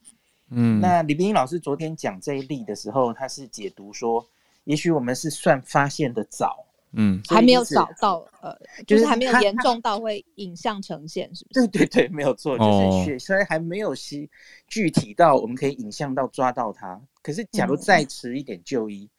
[0.50, 4.28] 嗯，那李冰英老师昨天讲这一例的时候，他是解读说，
[4.64, 6.65] 也许我们是算发现的早。
[6.98, 11.66] 嗯，还没有找到，呃，就是还没有严重到会影像呈现，是不是？
[11.68, 14.28] 对对对，没有错，就是血栓还没有吸
[14.66, 16.98] 具体到我们可以影像到抓到它。
[17.20, 19.10] 可是，假如再迟一点就医，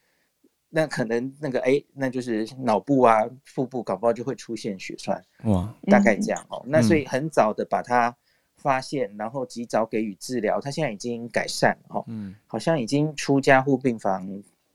[0.44, 5.24] 嗯、那可能那个哎，那就是脑部啊、腹部搞不好就会出现血栓。
[5.44, 6.60] 哇，大概这样哦。
[6.66, 8.16] 嗯、那所以很早的把它
[8.56, 12.04] 发现，然后及早给予治疗，他现在已经改善了哦。
[12.08, 14.28] 嗯，好像已经出加护病房，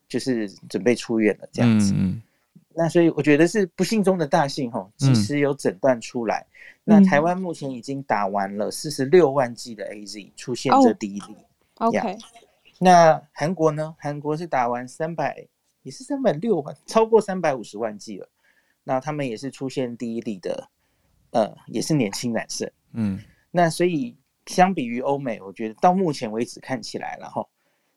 [0.09, 1.93] 就是准备出院了这样子。
[1.97, 2.23] 嗯。
[2.75, 6.47] 那所以我觉得是不幸中的大幸哈，及时有诊断出来。
[6.85, 11.37] 嗯、那台湾目前已经打完了四十六万剂的 AZ，出现这第一例。
[11.79, 12.18] Oh, OK。
[12.79, 13.95] 那韩国呢？
[13.99, 15.47] 韩国是打完三百，
[15.83, 18.29] 也是三百六万，超过三百五十万剂了。
[18.85, 20.68] 那他们也是出现第一例的，
[21.31, 22.70] 呃，也是年轻男生。
[22.93, 23.20] 嗯。
[23.51, 24.16] 那所以
[24.47, 27.49] 相比于欧美，我觉得到目前为止看起来然后，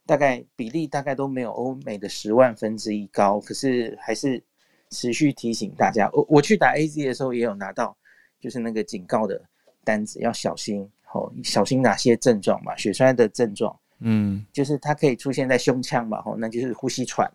[0.05, 4.43] 大概比例大概都没有欧美的十万分之一高，可是还是。
[4.91, 7.95] 持续提醒大家，我我去打 AZ 的时候也有拿到，
[8.39, 9.41] 就是那个警告的
[9.83, 12.75] 单子，要小心哦，小心哪些症状嘛？
[12.77, 17.29] 血栓的症状，嗯，就是它可以出现在胸腔嘛，吼，那就是呼吸喘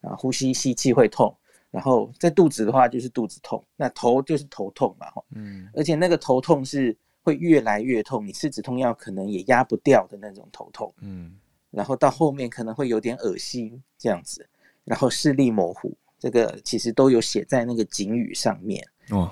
[0.00, 1.34] 啊，呼吸吸气会痛，
[1.70, 11.36] 然后在肚子的话就是肚子痛，那头就是头痛嘛，吼，嗯，而且那个头痛是会越来越痛，你吃止痛药可能也压不掉的那种头痛，嗯，
[11.70, 14.48] 然后到后面可能会有点恶心这样子，
[14.84, 15.94] 然后视力模糊。
[16.24, 19.30] 这个其实都有写在那个警语上面哦。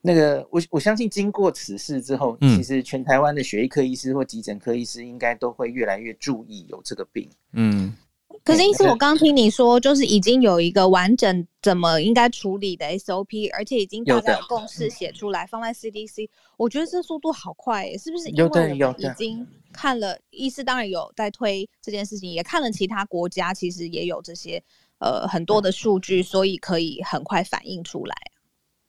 [0.00, 7.28] 那个我我相信经过此事之后，嗯、其实全台湾的血液科医师或急诊科医师应该都会越来越注意有这个病。
[7.52, 7.94] 嗯。
[8.42, 16.30] 可是，医师，我刚听你说，就是已经有一个完整怎么应该处理的 SOP，而且已经大家有共识写出来，放在 CDC。
[16.56, 18.30] 我觉得这速度好快耶，是不是？
[18.30, 24.62] 因为我们已经看了，医师当然有在推这件事情，也看了其他国家，其实也有这些。
[24.98, 28.16] 呃，很多的数据，所以可以很快反映出来。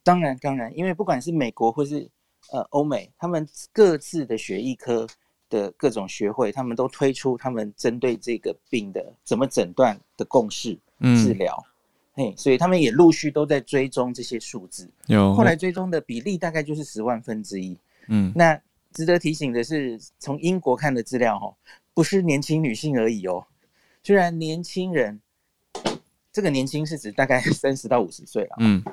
[0.03, 2.09] 当然，当然，因为不管是美国或是
[2.51, 5.07] 呃欧美，他们各自的血液科
[5.49, 11.63] 的各种学会，他们都推出他们针对这个病的怎么诊断的共识嗯治疗。
[12.13, 14.89] 嘿，所以他们也陆续都在追踪这些数字。
[15.05, 17.77] 有后来追踪的比例大概就是十万分之一。
[18.07, 18.59] 嗯，那
[18.93, 21.53] 值得提醒的是，从英国看的资料哦，
[21.93, 23.45] 不是年轻女性而已哦。
[24.01, 25.21] 虽然年轻人。
[26.31, 28.55] 这个年轻是指大概 三十到五十岁了。
[28.59, 28.83] 嗯，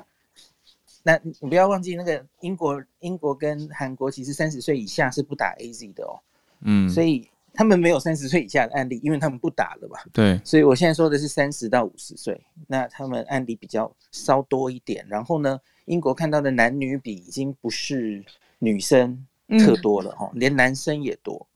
[1.03, 6.19] 那你不要忘记，那个英国、英国跟韩国其实三十岁以下是不打 AZ 的哦。
[6.61, 10.03] 嗯，所以他们没有三十岁以下的案例，因为他们不打了吧。
[10.11, 15.05] 对，所以我现在说的是三十到五十岁，那他们案例比较稍多一点。
[15.07, 18.23] 然后呢，英国看到的男女比已经不是
[18.59, 19.25] 女生
[19.59, 21.47] 特多了哈，嗯、连男生也多，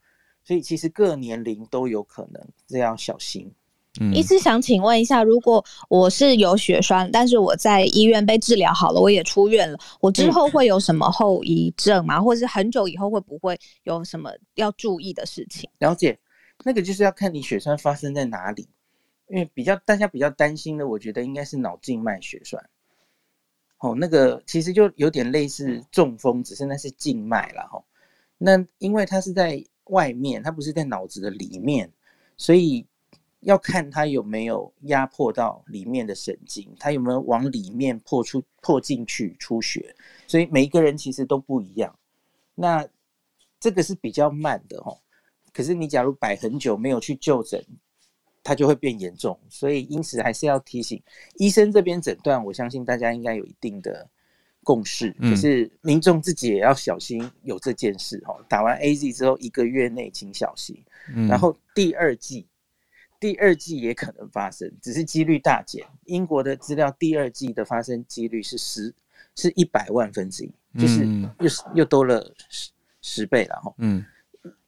[0.44, 3.52] 所以其实各年龄都有可能，这要小心。
[4.14, 12.18] 医师想请问一下，如果我是有血栓，但是我在医院被治疗好了，我也出院了，我之后会有什么后遗症吗？
[12.18, 15.68] 或者是很久以后会不会有什么要注意的事情？
[15.78, 16.18] 了解，
[16.64, 18.66] 那个就是要看你血栓发生在哪里，
[19.28, 22.64] 因为比较大家比较担心的，我觉得应该是脑静脉血栓。
[23.80, 27.84] 哦，那个其实就有点类似中风，只是那是静脉了哈。
[28.38, 31.92] 那因为它是在外面，它不是在脑子的里面，
[32.38, 32.86] 所以。
[33.42, 39.94] 要看它有没有压迫到里面的神经，它有没有往里面破出破进去出血，
[40.28, 41.94] 所以每一个人其实都不一样。
[42.54, 42.86] 那
[43.58, 44.96] 这个是比较慢的哦，
[45.52, 47.60] 可是你假如摆很久没有去就诊，
[48.44, 49.36] 它就会变严重。
[49.48, 51.02] 所以因此还是要提醒
[51.34, 54.08] 医生这边诊断，我相信大家应该有一定的
[54.62, 55.10] 共识。
[55.20, 58.40] 可是民众自己也要小心有这件事哦。
[58.48, 60.80] 打完 AZ 之后一个月内请小心，
[61.28, 62.46] 然后第二剂。
[63.22, 65.86] 第二季也可能发生，只是几率大减。
[66.06, 68.92] 英国的资料，第二季的发生几率是十，
[69.36, 71.06] 是一百万分之一，就是
[71.38, 72.70] 又又多了十
[73.00, 73.72] 十倍了哈。
[73.78, 74.04] 嗯，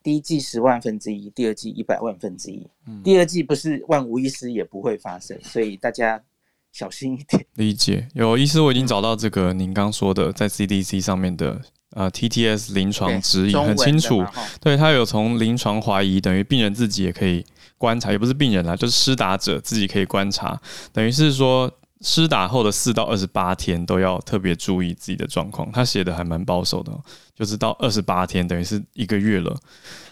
[0.05, 2.64] 第一季十万分之一，第二季一百万分之一。
[2.86, 6.22] 嗯，第二季不是万无一失也不会发生，所以大家
[6.70, 7.44] 小心一点。
[7.55, 11.61] 理解，有医师，我已经找到这个您刚说的在 CDC 上面的
[11.95, 14.22] 呃 TTS 临床指引，很清楚。
[14.61, 17.42] 对，他有从临床怀疑，等于病人自己也可以
[17.78, 20.61] 观察，也不是病人啦，就是施打者自己可以观察，
[20.92, 21.72] 等于是说。
[22.01, 26.92] 施打后的四到二十八天都要特别注意自己的状况，他写的还蛮保守的，
[27.34, 29.57] 就是到二十八天等于是一个月了。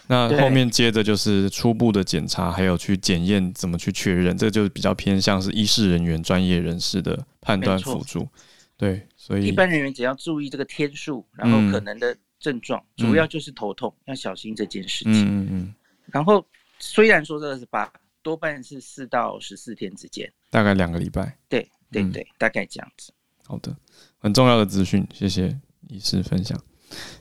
[0.07, 8.27] 那后面接着就是初步的检查，还有去检验怎么去确认，这就比较偏向是医事人员、专业人士的判断辅助。
[8.75, 15.13] 对，所以一般人员只要注意这个天数，然后可能的症状，嗯、主要就是头痛，要小心这件事情。
[15.13, 15.75] 嗯嗯嗯。
[16.07, 16.45] 然后
[16.77, 17.89] 虽然说这二十八，
[18.21, 21.37] 多半是四到十四天之间，大概两个礼拜。
[21.47, 21.65] 对。
[21.89, 23.13] 对对，大概这样子。
[23.45, 23.77] 好的，
[24.17, 25.55] 很重要的资讯，谢谢
[25.89, 26.59] 医师分享。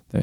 [0.09, 0.23] 对，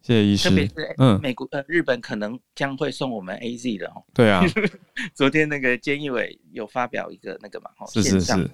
[0.00, 0.48] 谢谢医师。
[0.48, 4.02] 特别是嗯，美国呃，日本可能将会送我们 AZ 的哦。
[4.14, 4.42] 对啊，
[5.14, 8.50] 昨天那个菅义伟有发表一个那个嘛，是是是。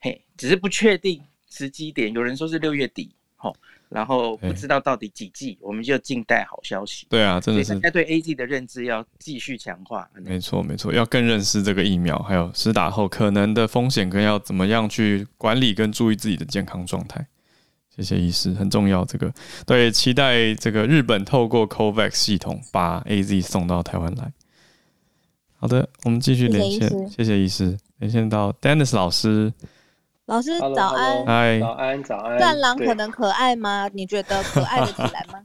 [0.00, 3.54] 嘿，只是不确定时机点，有人说是六月底，吼。
[3.88, 7.08] 然后不知道到底几季，我们就静待好消息。
[7.10, 7.74] 对啊，真的是。
[7.74, 10.08] 大家对 AZ 的认知要继续强化。
[10.14, 17.26] 没错，没错，要更认识这个疫苗，还有施打后可能的风险，跟要怎么样去管理跟注意自己的健康状态。
[17.96, 19.04] 谢谢医师，很重要。
[19.04, 19.34] 这个
[19.66, 24.32] 对，期待这个日本透过 COVAX 系统把 AZ 送到台湾来。
[25.56, 27.08] 好的，我们继续连线。
[27.08, 29.52] 谢谢医师，连线到 Dennis 老师。
[30.30, 32.38] 老师早安，嗨，早安早安。
[32.38, 33.88] 战狼可能可爱吗？
[33.92, 35.40] 你觉得 可爱得起来吗？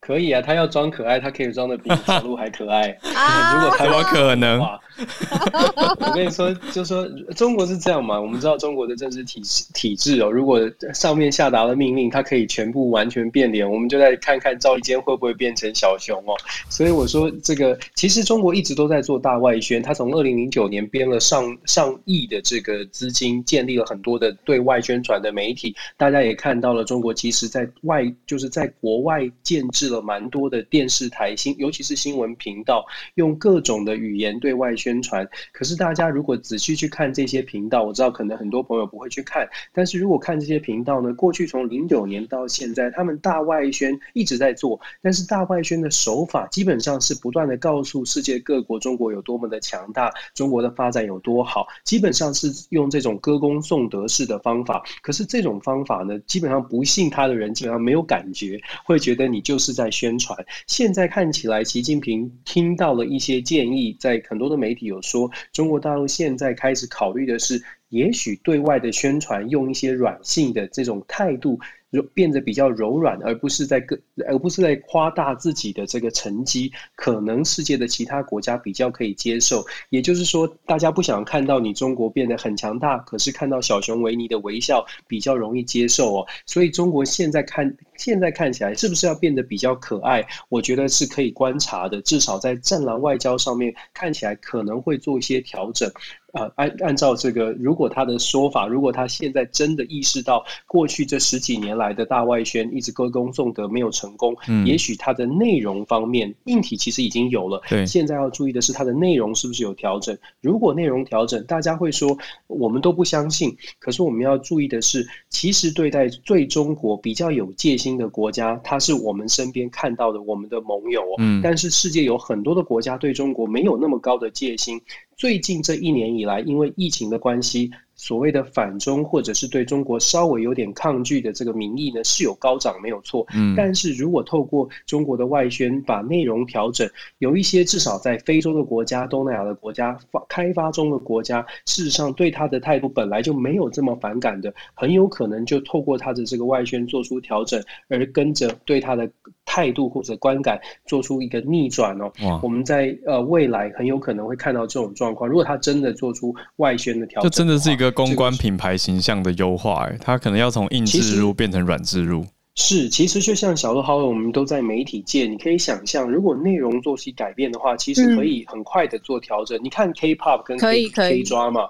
[0.00, 2.90] 可以啊，他要装可爱，他可以装的比小鹿还可爱。
[3.16, 4.60] 啊，如果台湾可能，
[6.00, 9.42] 我跟你说，就说中国是这样嘛，我们知道中国的政治体
[9.74, 10.58] 体制哦，如果
[10.94, 16.34] 上面下达了命令，它可以全部完全变脸，我们就再看看赵立坚会不会变成小熊哦。
[16.70, 29.96] 所以我说这个，其实中国一直都在做大外宣，他从二零零九年编了上上亿的这个资金，建立了很多的对外宣传的媒体，大家也看到了，中国其实在外就是在国外建置了。
[30.06, 35.28] 蛮多的电视台新，尤其是新闻频道，用各种的语言对外宣宣传。
[35.50, 54.84] 可是大家如果仔细去看这些频道，我知道可能很多朋友不会去看，但是如果看这些频道呢，过去从零九年到现在，他们大外宣一直在做，但是大外宣的手法基本上是不断的告诉世界各国中国有多么的强大，中国的发展有多好，基本上是用这种歌功颂德式的方法。
[55.02, 59.90] 可是这种方法呢，基本上不信他的人基本上没有感觉，会觉得你就是在。
[59.96, 71.58] 宣传现在看起来，习近平听到了一些建议，在很多的媒有说，中国大陆现在开始考虑的是，也许对外的宣传用一些软性的这种态度。
[72.02, 79.64] 变得比较柔软，而不是在个，而不是在夸大自己的这个成绩，可能世界的其他国家比较可以接受。
[79.90, 86.26] 也就是说，大家不想看到你中国变得很强大，可是看到小熊维尼的微笑比较容易接受哦。
[86.46, 90.26] 所以中国现在看，现在看起来是不是要变得比较可爱？
[90.48, 95.90] 我觉得是可以观察的，至少在战狼外交上面看起来可能会做一些调整。
[96.36, 110.16] 啊，按按照这个，如果他的说法，如果他现在真的意识到过去这十几年来的大外宣一直歌功颂德没有成功，嗯，也许他的内容方面，硬体其实已经有了，对，现在要注意的是他的内容是不是有调整。
[110.42, 112.16] 如果内容调整，大家会说
[112.48, 124.78] 我们都不相信，可是我们要注意的是，其实对待对中国比较有戒心的国家，它是我们身边看到的我们的盟友，嗯，但是世界有很多的国家对中国没有那么高的戒心。
[125.16, 127.70] 最近这一年以来，因为疫情的关系。
[127.96, 133.26] 所谓的反中或者是对中国稍微有点抗拒的这个民意呢，是有高涨没有错。
[133.34, 136.88] 嗯，但是如果透过中国的外宣把内容调整，
[137.18, 149.08] 有一些至少在非洲的国家、东南亚的国家、发开发中的国家，事实上对他的态度本来就没有这么反感的，很有可能就透过他的这个外宣做出调整，而跟着对他的
[149.46, 152.12] 态度或者观感做出一个逆转哦。
[152.24, 155.30] 哇，我们在呃未来很有可能会看到这种状况。
[155.30, 157.85] 如果他真的做出外宣的调整，这真的是一个。
[157.90, 162.26] 公关品牌形象的优化，哎，它可能要从硬置入变成软置入。
[162.54, 169.58] 是，其实就像小鹿好友，我们都在媒体界，你可以想象，如果内容做起改变的话，其实可以很快的做调整。
[169.58, 171.68] 嗯、你看 K-pop 跟 K K drama。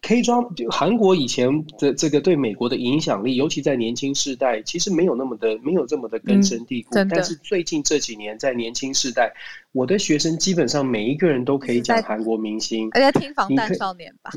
[0.00, 6.90] K 装就韩国以前的这个对美国的影响力，尤其在年轻世代，其实没有那么的没有这么的根深蒂固。
[6.92, 9.32] 嗯、但是最近这几年，在年轻世代，
[9.72, 14.30] 我的学生基本上每一个人都可以讲韩国明星，而且听防弹少年吧。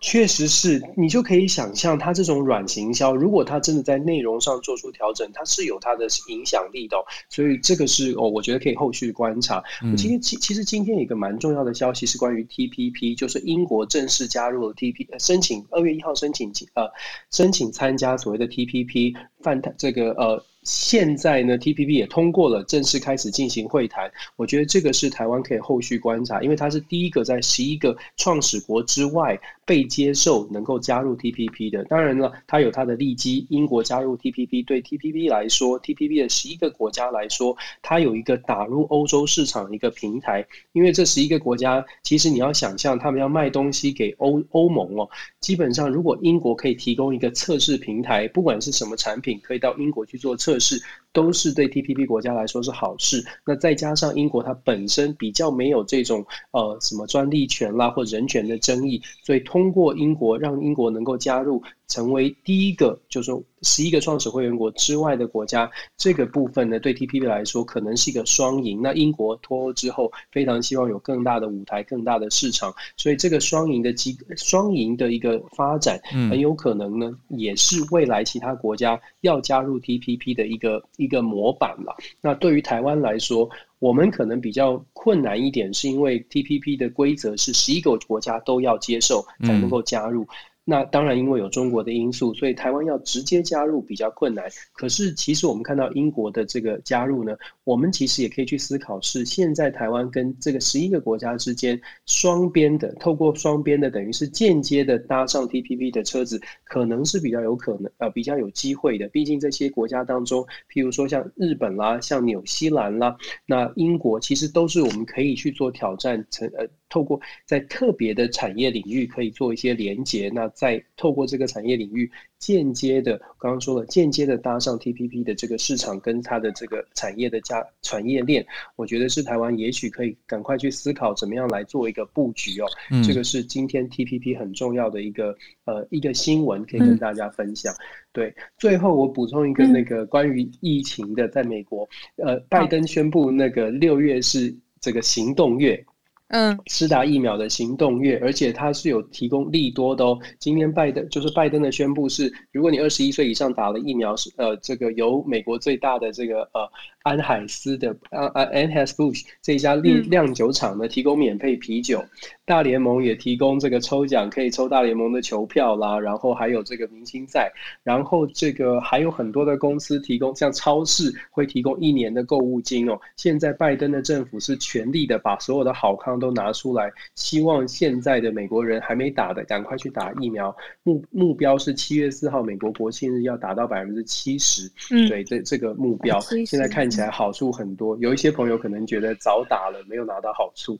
[0.00, 6.96] 确实是你就可以想象，他这种软行销，如果他真的在内容上做出调整，他是有他的影响力的。
[7.28, 9.62] 所以这个是哦，我觉得可以后续观察。
[9.82, 16.84] 嗯、今天其其实今天有一个蛮重要的消息是关于 TPP，就是英国正式加入了 TPP，申请二月一号申请呃
[17.32, 20.42] 申请参加所谓的 TPP 泛这个呃。
[20.64, 24.10] 现在呢，TPP 也通过了，正式开始进行会谈。
[24.36, 31.82] 我觉得这个是台湾可以后续观察，因为它是第一个在十一个创始国之外被接受能够加入 TPP 的。
[31.84, 33.46] 当然了，它有它的利基。
[33.48, 40.44] 英国加入 TPP 对 TPP 来说，TPP 的十一个国家来说，它有一个打入欧洲市场的一个平台。
[40.72, 45.08] 因为这十一个国家，其实你要想象，他们要卖东西给欧欧盟哦，
[45.40, 50.80] 基本上如果英国可以提供一个测试平台，不管是什么产品，可以到英国去做测试。
[51.10, 53.24] 都是对 TPP 国家来说是好事。
[53.44, 61.62] 那再加上英国它本身比较没有这种呃什么专利权啦或人权的争议，所以通过英国让英国能够加入。
[61.88, 68.80] 成为第一个，就是说十一个创始会员国之外的国家，这个部分呢，对 TPP 来说可能是一个双赢。
[68.82, 75.98] 那英国脱欧之后，非常希望有更大的舞台、更大的市场，所以这个双赢的机双赢的一个发展，
[76.30, 81.96] 很有可能呢，也是未来其他国家要加入 TPP 的一个一个模板了。
[82.20, 90.26] 那对于台湾来说，我们可能比较困难一点，是因为 TPP 的规则是十一个国家都要接受才能够加入。
[90.70, 94.44] 那当然，因为有中国的因素，所以台湾要直接加入比较困难。
[94.74, 109.08] 可是，其实我们看到英国的这个加入呢，我们其实也可以去思考，是现在台湾跟这个十一个国家之间双边的，透过双边的，等于是间接的搭上 TPP 的车子，可能是比较有可能，呃，比较有机会的。
[109.08, 113.16] 毕竟这些国家当中，譬如说像日本啦，像纽西兰啦，
[113.46, 116.68] 那英国其实都是我们可以去做挑战，成呃。
[116.90, 128.44] 透过在特别的产业领域可以做一些连接，那再透过这个产业领域间接的，刚刚说了，间接的搭上 TPP 的这个市场跟它的这个产业的加产业链，
[128.74, 132.66] 我觉得是台湾也许可以赶快去思考怎么样来做一个布局哦。
[132.90, 137.72] 嗯、这个是今天 TPP 很重要的一个呃一个新闻，可以跟大家分享。
[137.74, 137.78] 嗯、
[138.12, 145.86] 对，最后我补充一个那个关于疫情的，在美国，呃，拜登宣布那个六月是这个行动月。
[146.28, 150.18] 嗯，施打疫苗的行动月，而且它是有提供利多的哦。
[150.38, 156.68] 今天拜登就是拜登的宣布是，如果你二十一岁以上打了疫苗，是呃这个由美国最大的这个呃。
[157.08, 162.04] 安海斯的啊啊，Anheuser-Busch 这一家酿酿酒厂呢，提供免费啤酒。
[162.44, 165.98] 大联盟也提供这个抽奖，可以抽大联盟的球票啦。
[165.98, 167.50] 然后还有这个明星赛，
[167.82, 172.98] 然后这个还有很多的公司提供，像超市会提供一年的购物金哦。
[173.16, 180.54] 现在拜登的政府是全力的把所有的好康都拿出来，希望现在的美国人还没打的赶快去打疫苗。
[180.82, 184.70] 目目标是七月四号美国国庆日要达到百分之七十。
[184.90, 187.96] 嗯，对，这这个目标现在看起来好处很多。
[187.98, 190.78] 有一些朋友可能觉得早打了没有拿到好处。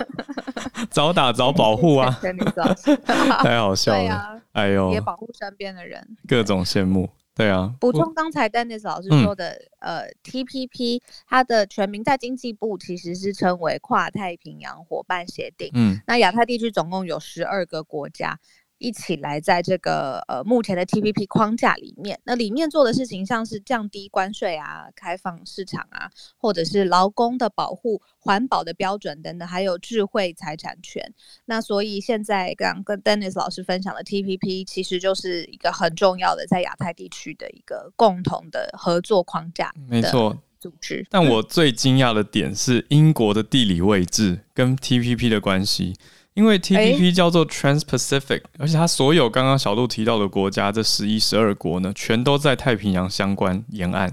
[0.90, 2.18] 早打早保护啊！
[3.42, 4.14] 太好笑了。
[4.14, 7.08] 啊、哎呦，也保护身边的人，各种羡慕。
[7.32, 15.70] 对啊，补充刚才 Dennis 老师说的，嗯、呃，TPP 它的全名在经济部其实是称为跨太平洋伙伴协定。
[15.72, 18.38] 嗯，那亚太地区总共有十二个国家。
[18.80, 31.12] 一起来在这个呃目前的 TPP 框架里面，那里面做的事情像是降低关税啊、开放市场啊，或者是劳工的保护、环保的标准等等，还有智慧财产权。
[31.44, 39.70] 那所以现在刚跟 Dennis 老师分享的 TPP，其实就是一个很重要的在亚太地区的一个共同的合作框架。
[39.88, 41.06] 没错，组织。
[41.10, 45.94] 但我最惊讶的点是英国的地理位置跟 TPP 的关系。
[46.40, 54.10] 因为 TPP 叫做 Trans-Pacific，而且它所有刚刚小鹿提到的国家，这十一、十二国呢，全都在太平洋相关沿岸。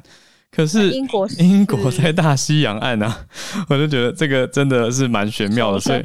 [0.51, 3.25] 可是英国英国在大西洋岸啊，
[3.69, 6.03] 我就觉得这个真的是蛮玄妙的，所以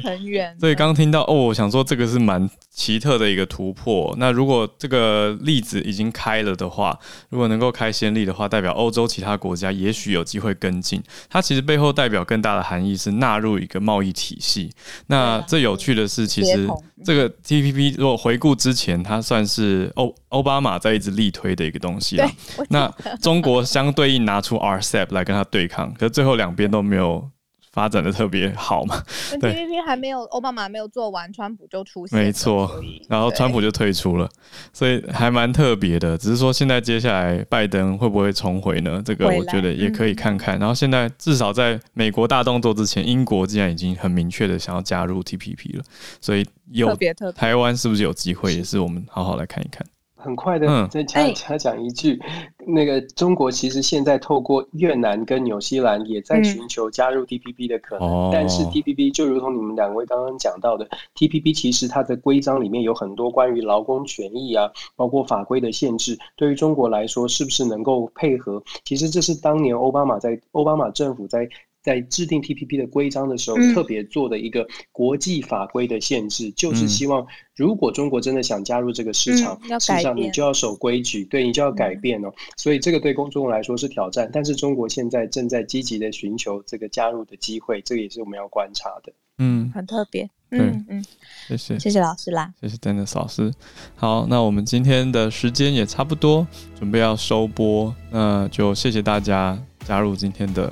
[0.57, 4.13] 所以刚听到哦，我想说这个是蛮奇特的一个突破。
[4.19, 6.97] 那如果这个例子已经开了的话，
[7.29, 11.01] 如果能够开先例的话，代表欧洲其他国家也许有机会跟进。
[11.29, 14.69] 它其实背后代表更大的含义是纳入一个贸易体系。
[15.07, 16.69] 那最有趣的是，其实
[17.03, 22.31] 这个 TPP 如果回顾之前，它算是欧奥巴马在一直力推的一个东西啊。
[22.69, 24.43] 那中国相对应拿。
[24.43, 27.29] 出 RCEP 来跟它对抗，可是最后两边都没有
[27.73, 29.03] 发展的特别好嘛。
[29.41, 32.71] 对，TPP 还没有奥巴马没有做完，川普就出现，没错，
[33.09, 34.29] 然后川普就退出了，
[34.71, 36.17] 所以还蛮特别的。
[36.17, 39.01] 只是说现在接下来拜登会不会重回呢？
[39.03, 40.57] 这个我觉得也可以看看。
[40.59, 45.83] 然后现在至少在美国大动作之前，英国既然已经很明确的想要加入 TPP 了，
[46.21, 46.95] 所以有
[47.35, 48.53] 台湾是不是有机会？
[48.53, 49.83] 也是我们好好来看一看。
[50.23, 52.19] 很快的，再加加讲一句，
[52.65, 68.63] 那个中国其实现在透过越南跟纽西兰也在寻求加入 TPP 的可能，但是 TPP 就如同你们两位刚刚讲到的，TPP 其实它的规章里面有很多关于劳工权益啊，包括法规的限制，对于中国来说是不是能够配合？
[68.85, 71.47] 其实这是当年奥巴马在奥巴马政府在。
[71.83, 82.29] 在制定 TPP 的规章的时候，特别做的一个国际法规的限制，嗯、就是希望如果中国真的想加入这个市场，嗯、事实上你就要守规矩，对，你就要改变哦。
[82.29, 89.13] 嗯、所以这个对公众来说是挑战，但是中国现在正在积极的寻求这个加入的机会，这个也是我们要观察的。
[89.37, 90.29] 嗯，很特别。
[90.55, 91.03] 嗯嗯，
[91.47, 93.51] 谢谢谢谢老师啦，谢谢 Dennis 老师。
[93.95, 96.45] 好，那我们今天的时间也差不多，
[96.77, 100.71] 准备要收播，那就谢谢大家加入今天的。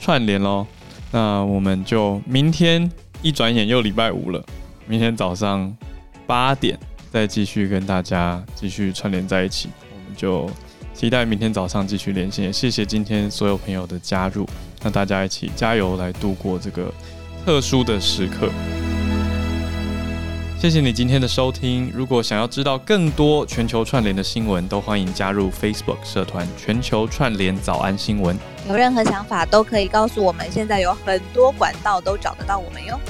[0.00, 0.66] 串联喽，
[1.12, 2.90] 那我们就明天
[3.20, 4.42] 一转眼又礼拜五了，
[4.86, 5.72] 明天早上
[6.26, 6.78] 八点
[7.12, 10.50] 再继续跟大家继续串联在一起，我们就
[10.94, 12.46] 期待明天早上继续连线。
[12.46, 14.48] 也谢谢今天所有朋友的加入，
[14.82, 16.92] 那大家一起加油来度过这个
[17.44, 18.48] 特殊的时刻。
[20.60, 21.90] 谢谢你今天的收听。
[21.94, 28.38] 如果想要知道更多全球串联的新闻，都欢迎加入 Facebook 社团“全球串联早安新闻”。
[28.68, 33.00] 有任何想法都可以告诉我们，现在有很多管道都找得到我们哟。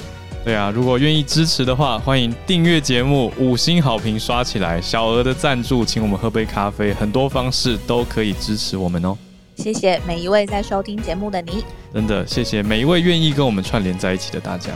[0.45, 9.17] 对啊，如果愿意支持的话，欢迎订阅节目，五星好评刷起来，小额的赞助，请我们喝杯咖啡，很多方式都可以支持我们哦。
[9.57, 14.71] 谢谢每一位在收听节目的你，真的谢谢每一位愿意跟我们串联在一起的大家。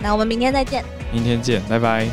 [0.00, 0.84] 那我们明天再见。
[1.12, 2.08] 明天见，拜拜。